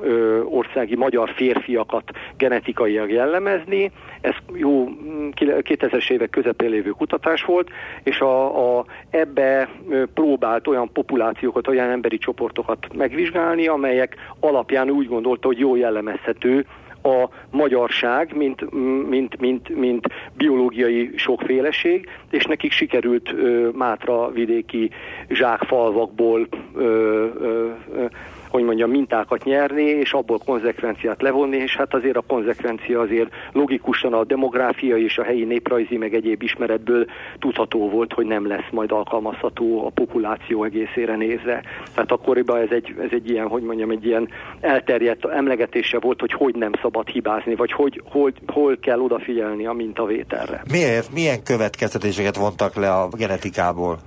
[0.44, 3.90] országi magyar férfiakat genetikailag jellemezni.
[4.20, 4.88] Ez jó
[5.34, 7.70] 2000-es évek közepén lévő kutatás volt,
[8.02, 9.68] és a, a, ebbe
[10.14, 12.45] próbált olyan populációkat, olyan emberi csoportokat
[12.94, 16.66] megvizsgálni, amelyek alapján úgy gondolta, hogy jó jellemezhető
[17.02, 18.70] a magyarság, mint,
[19.08, 20.06] mint, mint, mint
[20.36, 24.90] biológiai sokféleség, és nekik sikerült ö, Mátra vidéki
[25.28, 26.84] zsákfalvakból ö,
[27.40, 27.70] ö,
[28.48, 34.12] hogy mondjam, mintákat nyerni, és abból konzekvenciát levonni, és hát azért a konzekvencia azért logikusan
[34.12, 37.06] a demográfia és a helyi néprajzi, meg egyéb ismeretből
[37.38, 41.62] tudható volt, hogy nem lesz majd alkalmazható a populáció egészére nézve.
[41.94, 44.28] Tehát akkoriban ez egy, ez egy ilyen, hogy mondjam, egy ilyen
[44.60, 49.72] elterjedt emlegetése volt, hogy hogy nem szabad hibázni, vagy hogy hol, hol kell odafigyelni a
[49.72, 50.62] mintavételre.
[50.70, 51.12] Miért?
[51.12, 53.98] Milyen következtetéseket vontak le a genetikából?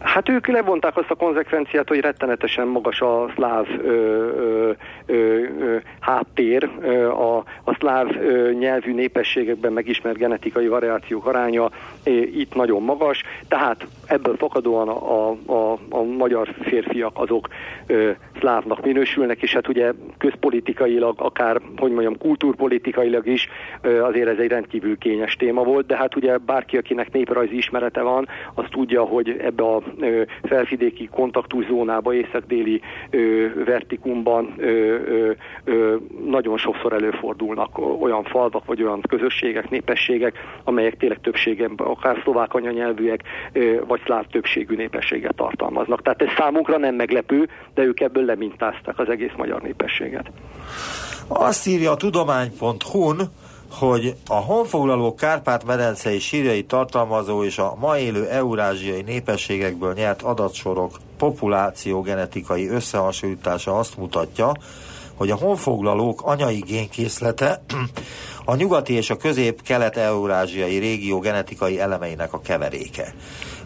[0.00, 4.70] Hát ők levonták azt a konzekvenciát, hogy rettenetesen magas a szláv ö, ö,
[5.06, 5.14] ö,
[5.60, 11.70] ö, háttér, ö, a, a szláv ö, nyelvű népességekben megismert genetikai variációk aránya
[12.04, 17.48] ö, itt nagyon magas, tehát ebből fakadóan a, a, a, a magyar férfiak azok
[17.86, 23.48] ö, szlávnak minősülnek, és hát ugye közpolitikailag, akár, hogy mondjam, kultúrpolitikailag is
[23.80, 28.02] ö, azért ez egy rendkívül kényes téma volt, de hát ugye bárki, akinek néprajzi ismerete
[28.02, 29.82] van, az tudja, hogy ebbe a
[30.42, 32.80] felvidéki kontaktuszónába, észak-déli
[33.64, 34.54] vertikumban
[36.26, 43.22] nagyon sokszor előfordulnak olyan falvak, vagy olyan közösségek, népességek, amelyek tényleg többségében akár szlovák anyanyelvűek,
[43.86, 46.02] vagy szláv többségű népességet tartalmaznak.
[46.02, 50.30] Tehát ez számunkra nem meglepő, de ők ebből lemintázták az egész magyar népességet.
[51.28, 53.20] Azt írja a tudomány.hu-n,
[53.70, 62.68] hogy a honfoglaló Kárpát-medencei sírjai tartalmazó és a ma élő eurázsiai népességekből nyert adatsorok populációgenetikai
[62.68, 64.52] összehasonlítása azt mutatja,
[65.14, 67.62] hogy a honfoglalók anyai génkészlete
[68.44, 73.14] a nyugati és a közép-kelet-eurázsiai régió genetikai elemeinek a keveréke.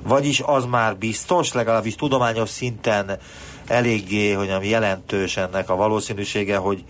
[0.03, 3.19] Vagyis az már biztos, legalábbis tudományos szinten
[3.67, 6.85] eléggé, hogy nem jelentős ennek a valószínűsége, hogy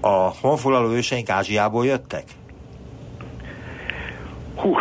[0.00, 2.24] a honfoglaló őseink Ázsiából jöttek?
[4.58, 4.74] Hú,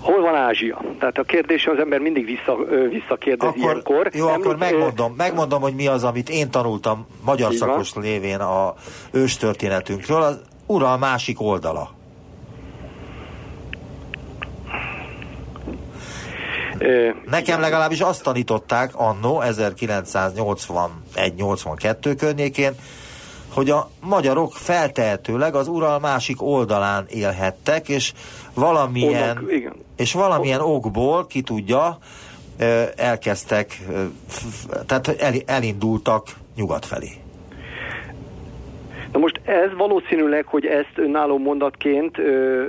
[0.00, 0.82] hol van Ázsia?
[0.98, 2.56] Tehát a kérdés az ember mindig vissza,
[2.90, 4.10] visszakérdezi akkor, ilyenkor.
[4.12, 8.04] Jó, Említ, akkor megmondom, megmondom, hogy mi az, amit én tanultam magyar szakos van.
[8.04, 8.74] lévén a
[9.10, 11.90] őstörténetünkről, az ura a másik oldala.
[17.24, 22.72] Nekem legalábbis azt tanították annó 1981-82 környékén,
[23.52, 28.12] hogy a magyarok feltehetőleg az Ural másik oldalán élhettek, és
[28.54, 29.74] valamilyen, Onnak, igen.
[29.96, 31.98] és valamilyen okból, ki tudja,
[32.96, 33.86] elkezdtek,
[34.86, 35.08] tehát
[35.46, 37.12] elindultak nyugat felé.
[39.12, 42.22] Na most ez valószínűleg, hogy ezt önálló mondatként ö,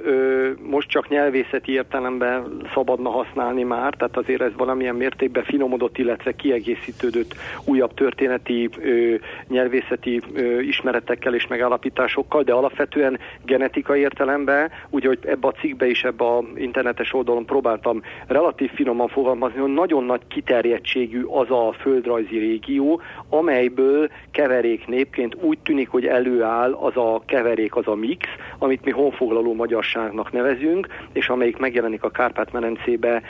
[0.03, 6.35] ö, most csak nyelvészeti értelemben szabadna használni már, tehát azért ez valamilyen mértékben finomodott, illetve
[6.35, 9.15] kiegészítődött újabb történeti, ö,
[9.47, 16.03] nyelvészeti ö, ismeretekkel és megállapításokkal, de alapvetően genetikai értelemben, úgy, hogy ebbe a cikkbe is,
[16.03, 22.37] ebbe a internetes oldalon próbáltam relatív finoman fogalmazni, hogy nagyon nagy kiterjedtségű az a földrajzi
[22.37, 28.27] régió, amelyből keverék népként úgy tűnik, hogy elő előáll az a keverék, az a mix,
[28.57, 33.21] amit mi honfoglaló magyarságnak nevezünk, és amelyik megjelenik a Kárpát-medencébe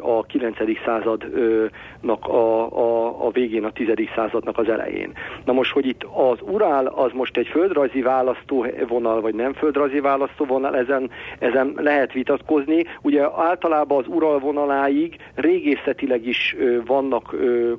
[0.00, 0.56] a 9.
[0.84, 3.88] századnak a, a, a végén, a 10.
[4.14, 5.12] századnak az elején.
[5.44, 10.76] Na most, hogy itt az Urál az most egy földrajzi választóvonal, vagy nem földrajzi választóvonal,
[10.76, 12.84] ezen, ezen lehet vitatkozni.
[13.02, 17.34] Ugye általában az Ural vonaláig régészetileg is vannak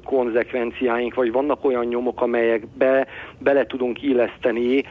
[0.06, 4.84] konzekvenciáink, vagy vannak olyan nyomok, amelyekbe bele tudunk illeszteni segíteni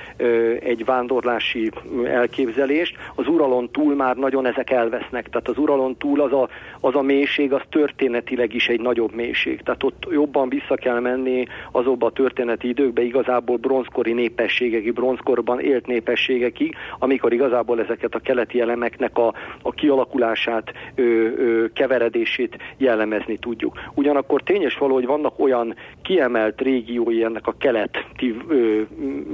[0.61, 1.71] egy vándorlási
[2.05, 2.97] elképzelést.
[3.15, 6.49] Az Uralon túl már nagyon ezek elvesznek, tehát az Uralon túl az a,
[6.81, 9.61] az a mélység, az történetileg is egy nagyobb mélység.
[9.63, 15.87] Tehát ott jobban vissza kell menni azokba a történeti időkbe, igazából bronzkori népességekig, bronzkorban élt
[15.87, 23.79] népességekig, amikor igazából ezeket a keleti elemeknek a, a kialakulását, ö, ö, keveredését jellemezni tudjuk.
[23.95, 28.37] Ugyanakkor tényes való, hogy vannak olyan kiemelt régiói ennek a keleti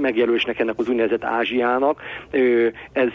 [0.01, 2.01] meg megjelölésnek, ennek az úgynevezett Ázsiának.
[2.91, 3.09] Ez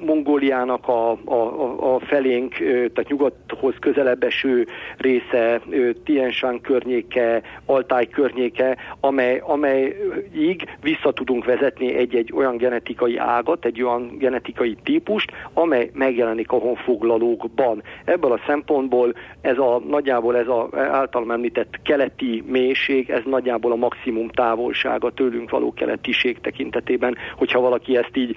[0.00, 5.60] Mongóliának a, a, a felénk, tehát nyugathoz közelebb eső része,
[6.04, 13.82] Tien Shan környéke, Altáj környéke, amely, amelyig vissza tudunk vezetni egy-egy olyan genetikai ágat, egy
[13.82, 17.82] olyan genetikai típust, amely megjelenik a honfoglalókban.
[18.04, 23.76] Ebből a szempontból ez a nagyjából ez a általam említett keleti mélység, ez nagyjából a
[23.76, 25.72] maximum távolsága tőlünk való
[26.06, 28.36] keletiség tekintetében, hogyha valaki ezt így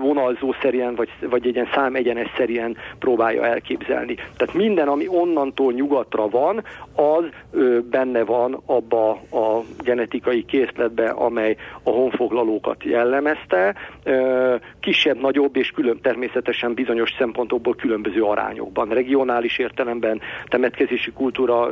[0.00, 4.14] vonalzó szerűen, vagy, vagy egy ilyen számegyenes szerűen próbálja elképzelni.
[4.14, 7.24] Tehát minden, ami onnantól nyugatra van, az
[7.90, 13.74] benne van abba a genetikai készletbe, amely a honfoglalókat jellemezte.
[14.80, 18.88] Kisebb, nagyobb és külön természetesen bizonyos szempontokból különböző arányokban.
[18.88, 21.70] Regionális értelemben, temetkezési kultúra,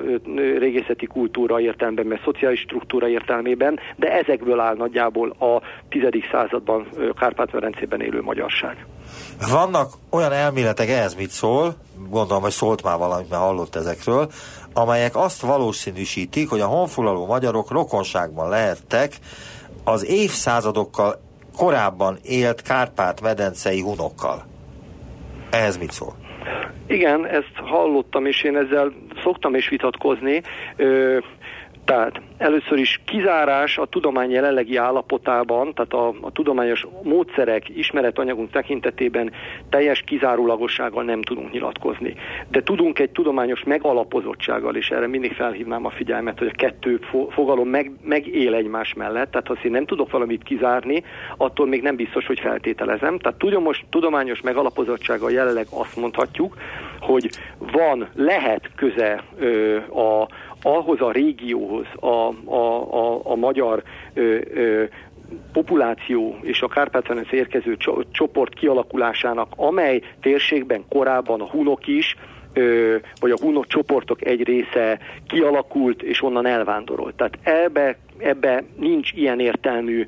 [0.59, 6.87] régészeti kultúra értelemben, mert szociális struktúra értelmében, de ezekből áll nagyjából a tizedik században
[7.19, 8.87] Kárpát-Merencében élő magyarság.
[9.51, 11.75] Vannak olyan elméletek, ehhez mit szól,
[12.11, 14.29] gondolom, hogy szólt már valamit, mert hallott ezekről,
[14.75, 19.13] amelyek azt valószínűsítik, hogy a honfoglaló magyarok rokonságban lehettek
[19.85, 21.21] az évszázadokkal
[21.57, 24.45] korábban élt Kárpát-medencei hunokkal.
[25.51, 26.15] Ehhez mit szól?
[26.87, 30.43] Igen, ezt hallottam, és én ezzel szoktam is vitatkozni.
[30.77, 31.19] Ö,
[31.85, 39.33] tehát először is kizárás a tudomány jelenlegi állapotában, tehát a, a tudományos módszerek, ismeretanyagunk tekintetében
[39.69, 42.15] teljes kizárólagossággal nem tudunk nyilatkozni.
[42.49, 47.69] De tudunk egy tudományos megalapozottsággal, és erre mindig felhívnám a figyelmet, hogy a kettő fogalom
[47.69, 51.03] meg, megél egymás mellett, tehát ha én nem tudok valamit kizárni,
[51.37, 53.19] attól még nem biztos, hogy feltételezem.
[53.19, 56.57] Tehát tudomos, tudományos megalapozottsággal jelenleg azt mondhatjuk,
[57.01, 60.29] hogy van, lehet köze ö, a,
[60.65, 62.07] ahhoz a régióhoz, a,
[62.45, 63.83] a, a, a magyar
[64.15, 64.85] ö, ö,
[65.53, 67.77] populáció és a kárpát érkező
[68.11, 72.17] csoport kialakulásának, amely térségben korábban a hunok is,
[72.53, 74.99] ö, vagy a hunok csoportok egy része
[75.29, 77.15] kialakult és onnan elvándorolt.
[77.15, 80.05] Tehát ebbe, ebbe nincs ilyen értelmű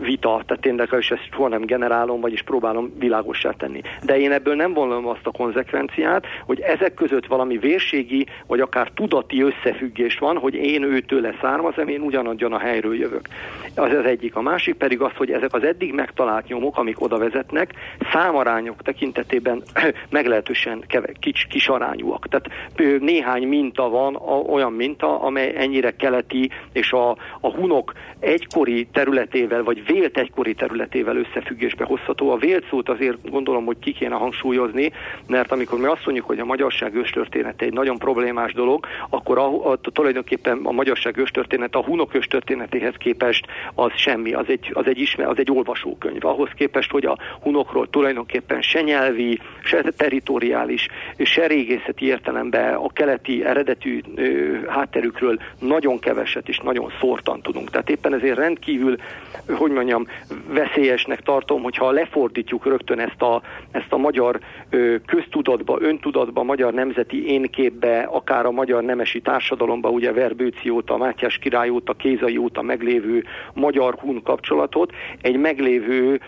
[0.00, 3.80] vita, tehát én is ezt soha nem generálom, vagyis próbálom világossá tenni.
[4.02, 8.90] De én ebből nem vonom azt a konzekvenciát, hogy ezek között valami vérségi, vagy akár
[8.94, 13.28] tudati összefüggés van, hogy én őtőle származom, én ugyanadjon a helyről jövök.
[13.74, 14.36] Az az egyik.
[14.36, 17.72] A másik pedig az, hogy ezek az eddig megtalált nyomok, amik oda vezetnek,
[18.12, 19.62] számarányok tekintetében
[20.10, 20.84] meglehetősen
[21.20, 22.28] kis, kis arányúak.
[22.28, 22.48] Tehát
[23.00, 24.16] néhány minta van,
[24.48, 31.16] olyan minta, amely ennyire keleti, és a, a hunok egykori területével, vagy vélt egykori területével
[31.16, 32.30] összefüggésbe hozható.
[32.30, 34.92] A vélt szót azért gondolom, hogy ki kéne hangsúlyozni,
[35.26, 39.70] mert amikor mi azt mondjuk, hogy a magyarság őstörténete egy nagyon problémás dolog, akkor a,
[39.70, 44.98] a, tulajdonképpen a magyarság őstörténete a hunok őstörténetéhez képest az semmi, az egy, az egy,
[44.98, 46.24] ismer, az egy olvasókönyv.
[46.24, 53.44] Ahhoz képest, hogy a hunokról tulajdonképpen se nyelvi, se teritoriális, se régészeti értelemben a keleti
[53.44, 57.70] eredetű ö, hátterükről nagyon keveset és nagyon szórtan tudunk.
[57.70, 58.96] Tehát éppen ezért rendkívül
[59.62, 60.06] hogy mondjam,
[60.48, 67.26] veszélyesnek tartom, hogyha lefordítjuk rögtön ezt a, ezt a magyar ö, köztudatba, öntudatba, magyar nemzeti
[67.26, 73.24] énképbe, akár a magyar nemesi társadalomba, ugye Verbőci óta, Mátyás király óta, Kézai óta meglévő
[73.54, 76.20] magyar-hun kapcsolatot, egy meglévő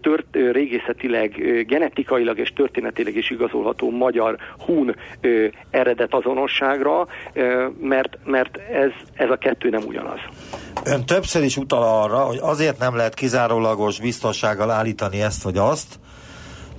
[0.00, 1.30] tört, régészetileg,
[1.66, 4.96] genetikailag és történetileg is igazolható magyar hun
[5.70, 7.06] eredet azonosságra,
[7.80, 10.18] mert, mert ez, ez a kettő nem ugyanaz.
[10.84, 15.98] Ön többször is utal arra, hogy azért nem lehet kizárólagos biztonsággal állítani ezt vagy azt,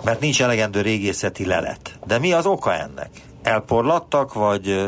[0.03, 1.99] mert nincs elegendő régészeti lelet.
[2.07, 3.09] De mi az oka ennek?
[3.43, 4.85] Elporlattak, vagy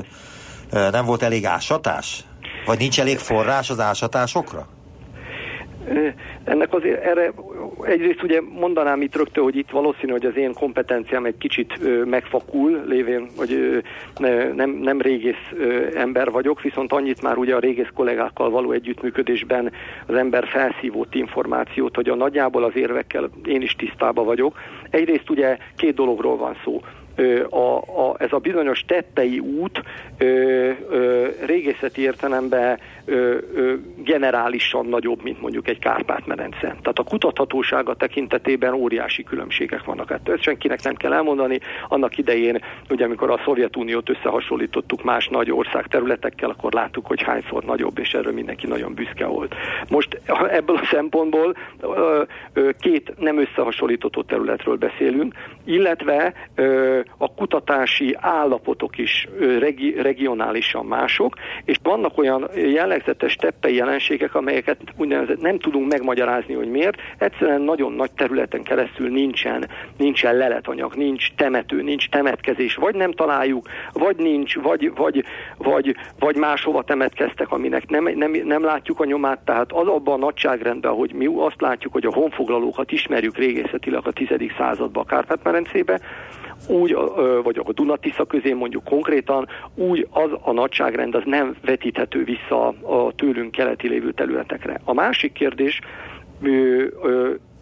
[0.71, 2.23] nem volt elég ásatás?
[2.65, 4.67] Vagy nincs elég forrás az ásatásokra?
[6.43, 7.31] Ennek azért erre
[7.81, 12.83] egyrészt ugye mondanám itt rögtön, hogy itt valószínű, hogy az én kompetenciám egy kicsit megfakul,
[12.87, 13.83] lévén, hogy
[14.55, 15.51] nem, nem régész
[15.95, 19.71] ember vagyok, viszont annyit már ugye a régész kollégákkal való együttműködésben
[20.07, 24.59] az ember felszívott információt, hogy a nagyjából az érvekkel én is tisztában vagyok.
[24.89, 26.81] Egyrészt ugye két dologról van szó
[27.49, 29.81] a, a, ez a bizonyos tettei út
[30.17, 30.25] ö,
[30.89, 36.59] ö, régészeti értelemben ö, ö, generálisan nagyobb, mint mondjuk egy Kárpát-medence.
[36.59, 40.09] Tehát a kutathatósága tekintetében óriási különbségek vannak.
[40.09, 41.59] Hát ezt senkinek nem kell elmondani.
[41.87, 47.63] Annak idején, ugye amikor a Szovjetuniót összehasonlítottuk más nagy ország területekkel, akkor láttuk, hogy hányszor
[47.63, 49.55] nagyobb, és erről mindenki nagyon büszke volt.
[49.89, 52.21] Most ebből a szempontból ö,
[52.53, 55.33] ö, két nem összehasonlítható területről beszélünk,
[55.65, 59.27] illetve ö, a kutatási állapotok is
[59.59, 66.53] regi, regionálisan mások, és vannak olyan jelen jellegzetes teppei jelenségek, amelyeket úgynevezett nem tudunk megmagyarázni,
[66.53, 66.97] hogy miért.
[67.17, 73.67] Egyszerűen nagyon nagy területen keresztül nincsen, nincsen leletanyag, nincs temető, nincs temetkezés, vagy nem találjuk,
[73.93, 75.23] vagy nincs, vagy, vagy,
[75.57, 80.25] vagy, vagy máshova temetkeztek, aminek nem, nem, nem látjuk a nyomát, tehát az abban a
[80.25, 84.27] nagyságrendben, hogy mi azt látjuk, hogy a honfoglalókat ismerjük régészetileg a 10.
[84.57, 85.99] században a Kárpát-medencébe,
[86.67, 86.97] úgy,
[87.43, 93.11] vagy a Dunatisza közé mondjuk konkrétan, úgy az a nagyságrend az nem vetíthető vissza a
[93.15, 94.81] tőlünk keleti lévő területekre.
[94.83, 95.79] A másik kérdés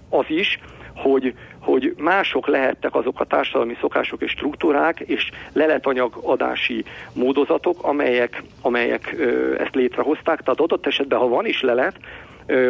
[0.10, 0.60] az is,
[0.96, 9.16] hogy, hogy mások lehettek azok a társadalmi szokások és struktúrák és leletanyagodási módozatok, amelyek, amelyek
[9.58, 10.42] ezt létrehozták.
[10.42, 11.96] Tehát adott esetben, ha van is lelet,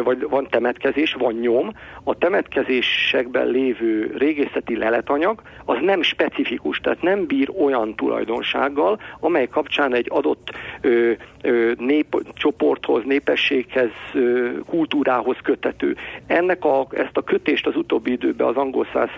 [0.04, 1.72] vagy van temetkezés, van nyom,
[2.04, 9.94] a temetkezésekben lévő régészeti leletanyag az nem specifikus, tehát nem bír olyan tulajdonsággal, amely kapcsán
[9.94, 10.50] egy adott
[11.78, 13.90] népcsoporthoz, népességhez,
[14.66, 15.96] kultúrához kötető.
[16.26, 19.08] Ennek a, ezt a kötést az utóbbi időben az angol száz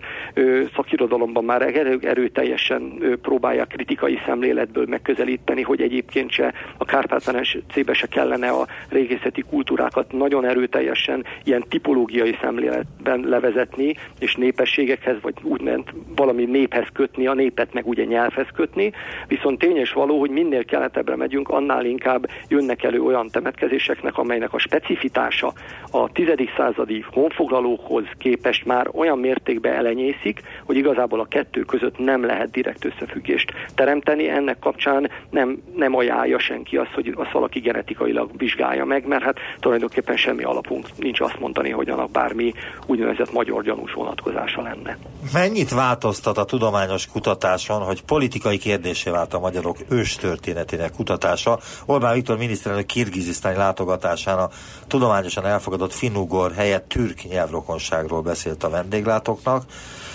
[0.75, 8.07] szakirodalomban már erő, erőteljesen ö, próbálják kritikai szemléletből megközelíteni, hogy egyébként se a Kárpát-medencébe se
[8.07, 15.85] kellene a régészeti kultúrákat nagyon erőteljesen ilyen tipológiai szemléletben levezetni, és népességekhez, vagy úgymond
[16.17, 18.93] valami néphez kötni, a népet meg ugye nyelvhez kötni,
[19.27, 22.18] viszont tény és való, hogy minél keletebbre megyünk, annál inkább
[22.49, 25.53] jönnek elő olyan temetkezéseknek, amelynek a specifitása
[25.91, 26.29] a 10.
[26.57, 32.85] századi honfoglalókhoz képest már olyan mértékben elenyészik, hogy igazából a kettő között nem lehet direkt
[32.85, 34.29] összefüggést teremteni.
[34.29, 39.39] Ennek kapcsán nem, nem ajánlja senki azt, hogy azt valaki genetikailag vizsgálja meg, mert hát
[39.61, 42.53] tulajdonképpen sem semmi alapunk nincs azt mondani, hogy annak bármi
[42.87, 44.99] úgynevezett magyar gyanús vonatkozása lenne.
[45.33, 51.59] Mennyit változtat a tudományos kutatáson, hogy politikai kérdésé vált a magyarok őstörténetének kutatása?
[51.87, 54.49] Orbán Viktor miniszterelnök kirgizisztáni látogatásán a
[54.87, 59.65] tudományosan elfogadott finnugor helyett türk nyelvrokonságról beszélt a vendéglátóknak.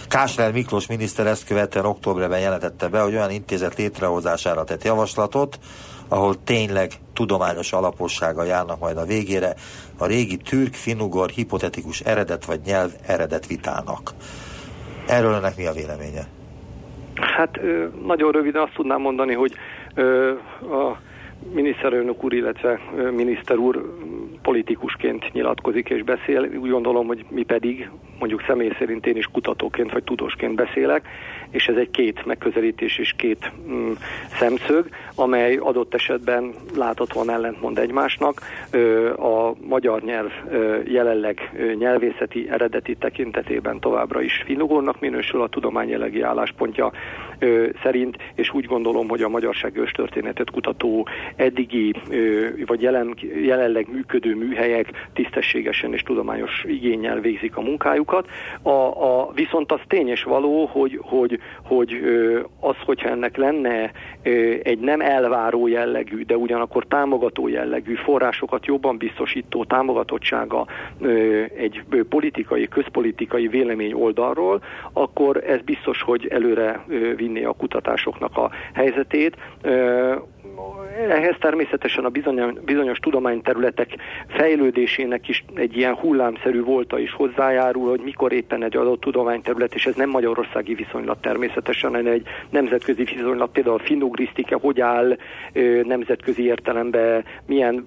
[0.07, 5.59] Kásler Miklós miniszter ezt követően októberben jelentette be, hogy olyan intézet létrehozására tett javaslatot,
[6.07, 9.53] ahol tényleg tudományos alapossága járnak majd a végére
[9.97, 14.11] a régi türk, finnugor, hipotetikus eredet vagy nyelv eredet vitának.
[15.07, 16.27] Erről önnek mi a véleménye?
[17.15, 17.59] Hát
[18.05, 19.53] nagyon röviden azt tudnám mondani, hogy
[20.61, 20.97] a
[21.51, 22.79] miniszterelnök úr, illetve
[23.11, 23.95] miniszter úr
[24.41, 26.41] politikusként nyilatkozik és beszél.
[26.41, 27.89] Úgy gondolom, hogy mi pedig,
[28.23, 31.07] mondjuk személy szerint én is kutatóként vagy tudósként beszélek,
[31.49, 33.91] és ez egy két megközelítés és két mm,
[34.39, 38.41] szemszög, amely adott esetben láthatóan ellentmond egymásnak.
[39.17, 40.31] A magyar nyelv
[40.85, 46.91] jelenleg nyelvészeti eredeti tekintetében továbbra is finnugornak minősül a tudomány jelenlegi álláspontja
[47.83, 51.93] szerint, és úgy gondolom, hogy a magyarság történetet kutató eddigi
[52.65, 58.12] vagy jelen, jelenleg működő műhelyek tisztességesen és tudományos igényel végzik a munkájukat.
[58.61, 62.01] A, a, viszont az tényes való, hogy, hogy, hogy
[62.59, 63.91] az, hogyha ennek lenne
[64.63, 70.65] egy nem elváró jellegű, de ugyanakkor támogató jellegű forrásokat jobban biztosító támogatottsága
[71.57, 76.85] egy politikai, közpolitikai vélemény oldalról, akkor ez biztos, hogy előre
[77.15, 79.37] vinné a kutatásoknak a helyzetét
[80.97, 82.09] ehhez természetesen a
[82.65, 83.89] bizonyos, tudományterületek
[84.27, 89.85] fejlődésének is egy ilyen hullámszerű volta is hozzájárul, hogy mikor éppen egy adott tudományterület, és
[89.85, 95.17] ez nem magyarországi viszonylat természetesen, hanem egy nemzetközi viszonylat, például a finugrisztika, hogy áll
[95.83, 97.85] nemzetközi értelemben, milyen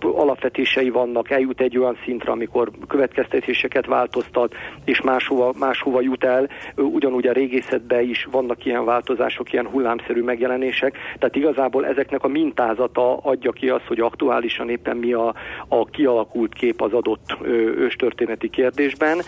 [0.00, 6.48] alapvetései vannak, eljut egy olyan szintre, amikor következtetéseket változtat, és máshova, máshova jut el.
[6.76, 13.16] Ugyanúgy a régészetben is vannak ilyen változások, ilyen hullámszerű megjelenések, tehát igazából ezeknek a mintázata
[13.16, 15.34] adja ki azt, hogy aktuálisan éppen mi a,
[15.68, 17.36] a kialakult kép az adott
[17.76, 19.18] őstörténeti kérdésben.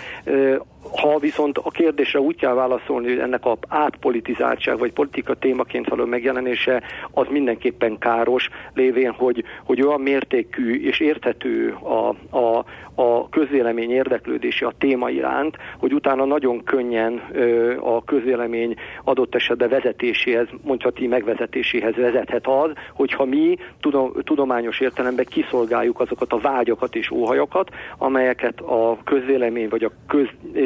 [0.91, 6.05] Ha viszont a kérdésre úgy kell válaszolni, hogy ennek a átpolitizáltság vagy politika témaként való
[6.05, 12.64] megjelenése az mindenképpen káros, lévén, hogy, hogy olyan mértékű és érthető a, a,
[12.95, 18.74] a közvélemény érdeklődése a téma iránt, hogy utána nagyon könnyen ö, a közvélemény
[19.05, 26.39] adott esetben vezetéséhez, mondhatni megvezetéséhez vezethet az, hogyha mi tudom, tudományos értelemben kiszolgáljuk azokat a
[26.39, 29.93] vágyakat és óhajakat, amelyeket a közvélemény vagy a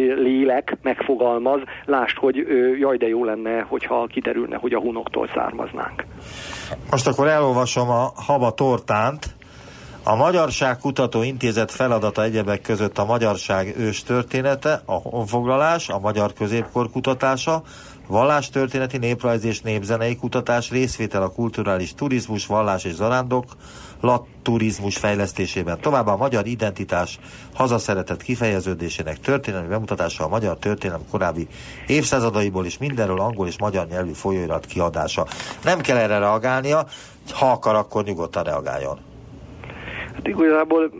[0.06, 2.36] közlélek megfogalmaz, lásd, hogy
[2.78, 6.04] jaj, de jó lenne, hogyha kiderülne, hogy a hunoktól származnánk.
[6.90, 9.34] Most akkor elolvasom a Haba Tortánt,
[10.04, 16.32] a Magyarság Kutató Intézet feladata egyebek között a magyarság ős története, a honfoglalás, a magyar
[16.32, 17.62] középkor kutatása,
[18.08, 23.44] vallástörténeti, néprajzi és népzenei kutatás, részvétel a kulturális turizmus, vallás és zarándok,
[24.42, 25.80] turizmus fejlesztésében.
[25.80, 27.18] Továbbá a magyar identitás
[27.54, 31.48] hazaszeretet kifejeződésének történelmi bemutatása a magyar történelem korábbi
[31.86, 35.26] évszázadaiból és mindenről angol és magyar nyelvű folyóirat kiadása.
[35.64, 36.86] Nem kell erre reagálnia,
[37.32, 38.98] ha akar, akkor nyugodtan reagáljon.
[40.14, 40.90] Hát igazából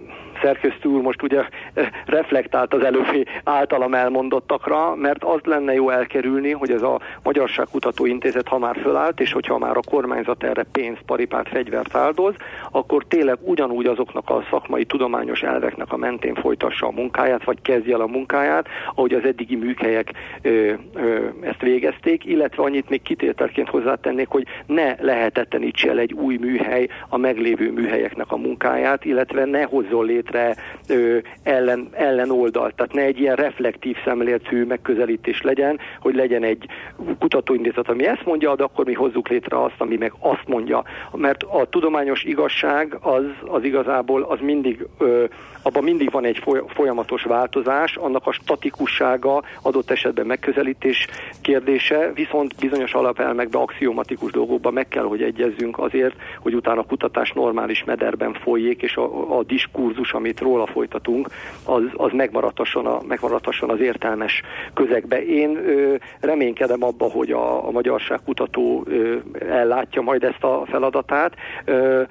[0.42, 6.50] szerkesztő úr most ugye eh, reflektált az előbbi általam elmondottakra, mert az lenne jó elkerülni,
[6.50, 11.02] hogy ez a Magyarságkutató Intézet, ha már fölállt, és hogyha már a kormányzat erre pénzt,
[11.06, 12.34] paripát, fegyvert áldoz,
[12.70, 17.94] akkor tényleg ugyanúgy azoknak a szakmai tudományos elveknek a mentén folytassa a munkáját, vagy kezdje
[17.94, 20.12] el a munkáját, ahogy az eddigi műhelyek
[20.42, 26.36] ö, ö, ezt végezték, illetve annyit még kitételként hozzátennék, hogy ne lehetetlenítse el egy új
[26.36, 30.56] műhely a meglévő műhelyeknek a munkáját, illetve ne hozzon létre létre
[30.88, 32.74] ö, ellen, oldalt.
[32.74, 36.66] Tehát ne egy ilyen reflektív szemléletű megközelítés legyen, hogy legyen egy
[37.18, 40.84] kutatóintézet, ami ezt mondja, de akkor mi hozzuk létre azt, ami meg azt mondja.
[41.12, 45.24] Mert a tudományos igazság az, az igazából az mindig ö,
[45.66, 51.06] abban mindig van egy folyamatos változás, annak a statikussága adott esetben megközelítés
[51.40, 57.32] kérdése, viszont bizonyos alapelmekben, axiomatikus dolgokban meg kell, hogy egyezzünk azért, hogy utána a kutatás
[57.32, 61.28] normális mederben folyik, és a, a diskurzus, amit róla folytatunk,
[61.64, 64.42] az, az megmaradhasson, a, megmaradhasson az értelmes
[64.74, 65.24] közegbe.
[65.24, 69.16] Én ö, reménykedem abba, hogy a, a magyarságkutató ö,
[69.48, 72.02] ellátja majd ezt a feladatát, ö,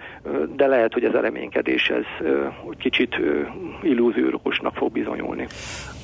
[0.55, 2.45] de lehet, hogy ez a reménykedés ez ö,
[2.77, 3.44] kicsit ö,
[3.81, 5.47] illúziósnak fog bizonyulni.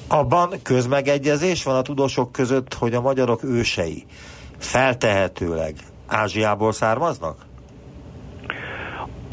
[0.08, 4.06] Abban közmegegyezés van a tudósok között, hogy a magyarok ősei
[4.58, 5.76] feltehetőleg
[6.08, 7.50] Ázsiából származnak?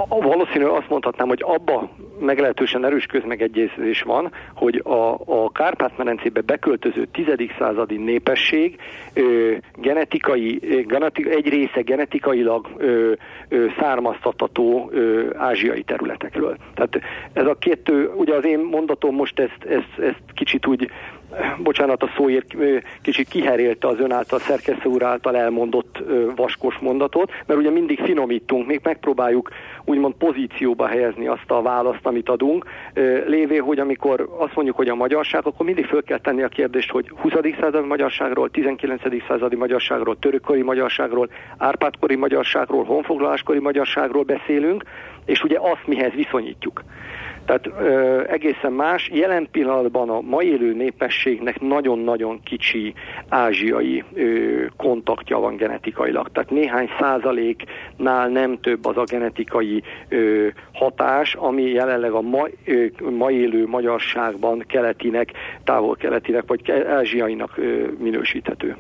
[0.01, 1.91] A, valószínű azt mondhatnám, hogy abba
[2.21, 7.27] meglehetősen erős közmegegyezés van, hogy a, a Kárpát-medencébe beköltöző 10.
[7.59, 8.81] századi népesség
[9.13, 13.13] ö, genetikai, genetik, egy része genetikailag ö,
[13.49, 16.57] ö, származtatható ö, ázsiai területekről.
[16.75, 17.01] Tehát
[17.33, 20.91] ez a kettő, ugye az én mondatom most ezt, ezt, ezt kicsit úgy
[21.63, 22.55] bocsánat a szóért,
[23.03, 26.03] kicsit kiherélte az ön által, szerkesztő úr által elmondott
[26.37, 29.51] vaskos mondatot, mert ugye mindig finomítunk, még megpróbáljuk
[29.85, 32.65] úgymond pozícióba helyezni azt a választ, amit adunk,
[33.27, 36.91] lévé, hogy amikor azt mondjuk, hogy a magyarság, akkor mindig föl kell tenni a kérdést,
[36.91, 37.33] hogy 20.
[37.61, 39.03] századi magyarságról, 19.
[39.29, 41.29] századi magyarságról, törökkori magyarságról,
[41.59, 44.83] árpádkori magyarságról, honfoglaláskori magyarságról beszélünk,
[45.25, 46.83] és ugye azt mihez viszonyítjuk.
[47.49, 49.11] Tehát ö, egészen más.
[49.13, 52.95] Jelen pillanatban a mai élő népességnek nagyon-nagyon kicsi
[53.29, 56.29] ázsiai ö, kontaktja van genetikailag.
[56.33, 62.87] Tehát néhány százaléknál nem több az a genetikai ö, hatás, ami jelenleg a ma, ö,
[63.11, 65.33] ma élő magyarságban keletinek,
[65.65, 67.61] távol-keletinek vagy ázsiainak
[67.99, 68.77] minősíthető.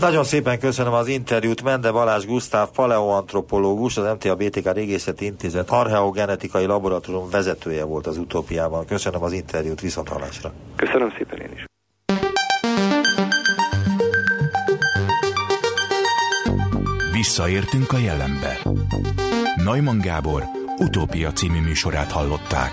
[0.00, 1.62] Nagyon szépen köszönöm az interjút.
[1.62, 8.86] Mende Balázs Gusztáv, paleoantropológus, az MTA BTK Régészeti Intézet archeogenetikai laboratórium vezetője volt az utópiában.
[8.86, 10.52] Köszönöm az interjút, viszont hallásra.
[10.76, 11.64] Köszönöm szépen én is.
[17.12, 18.58] Visszaértünk a jelenbe.
[19.64, 20.42] Neumann Gábor
[20.78, 22.70] utópia című műsorát hallották.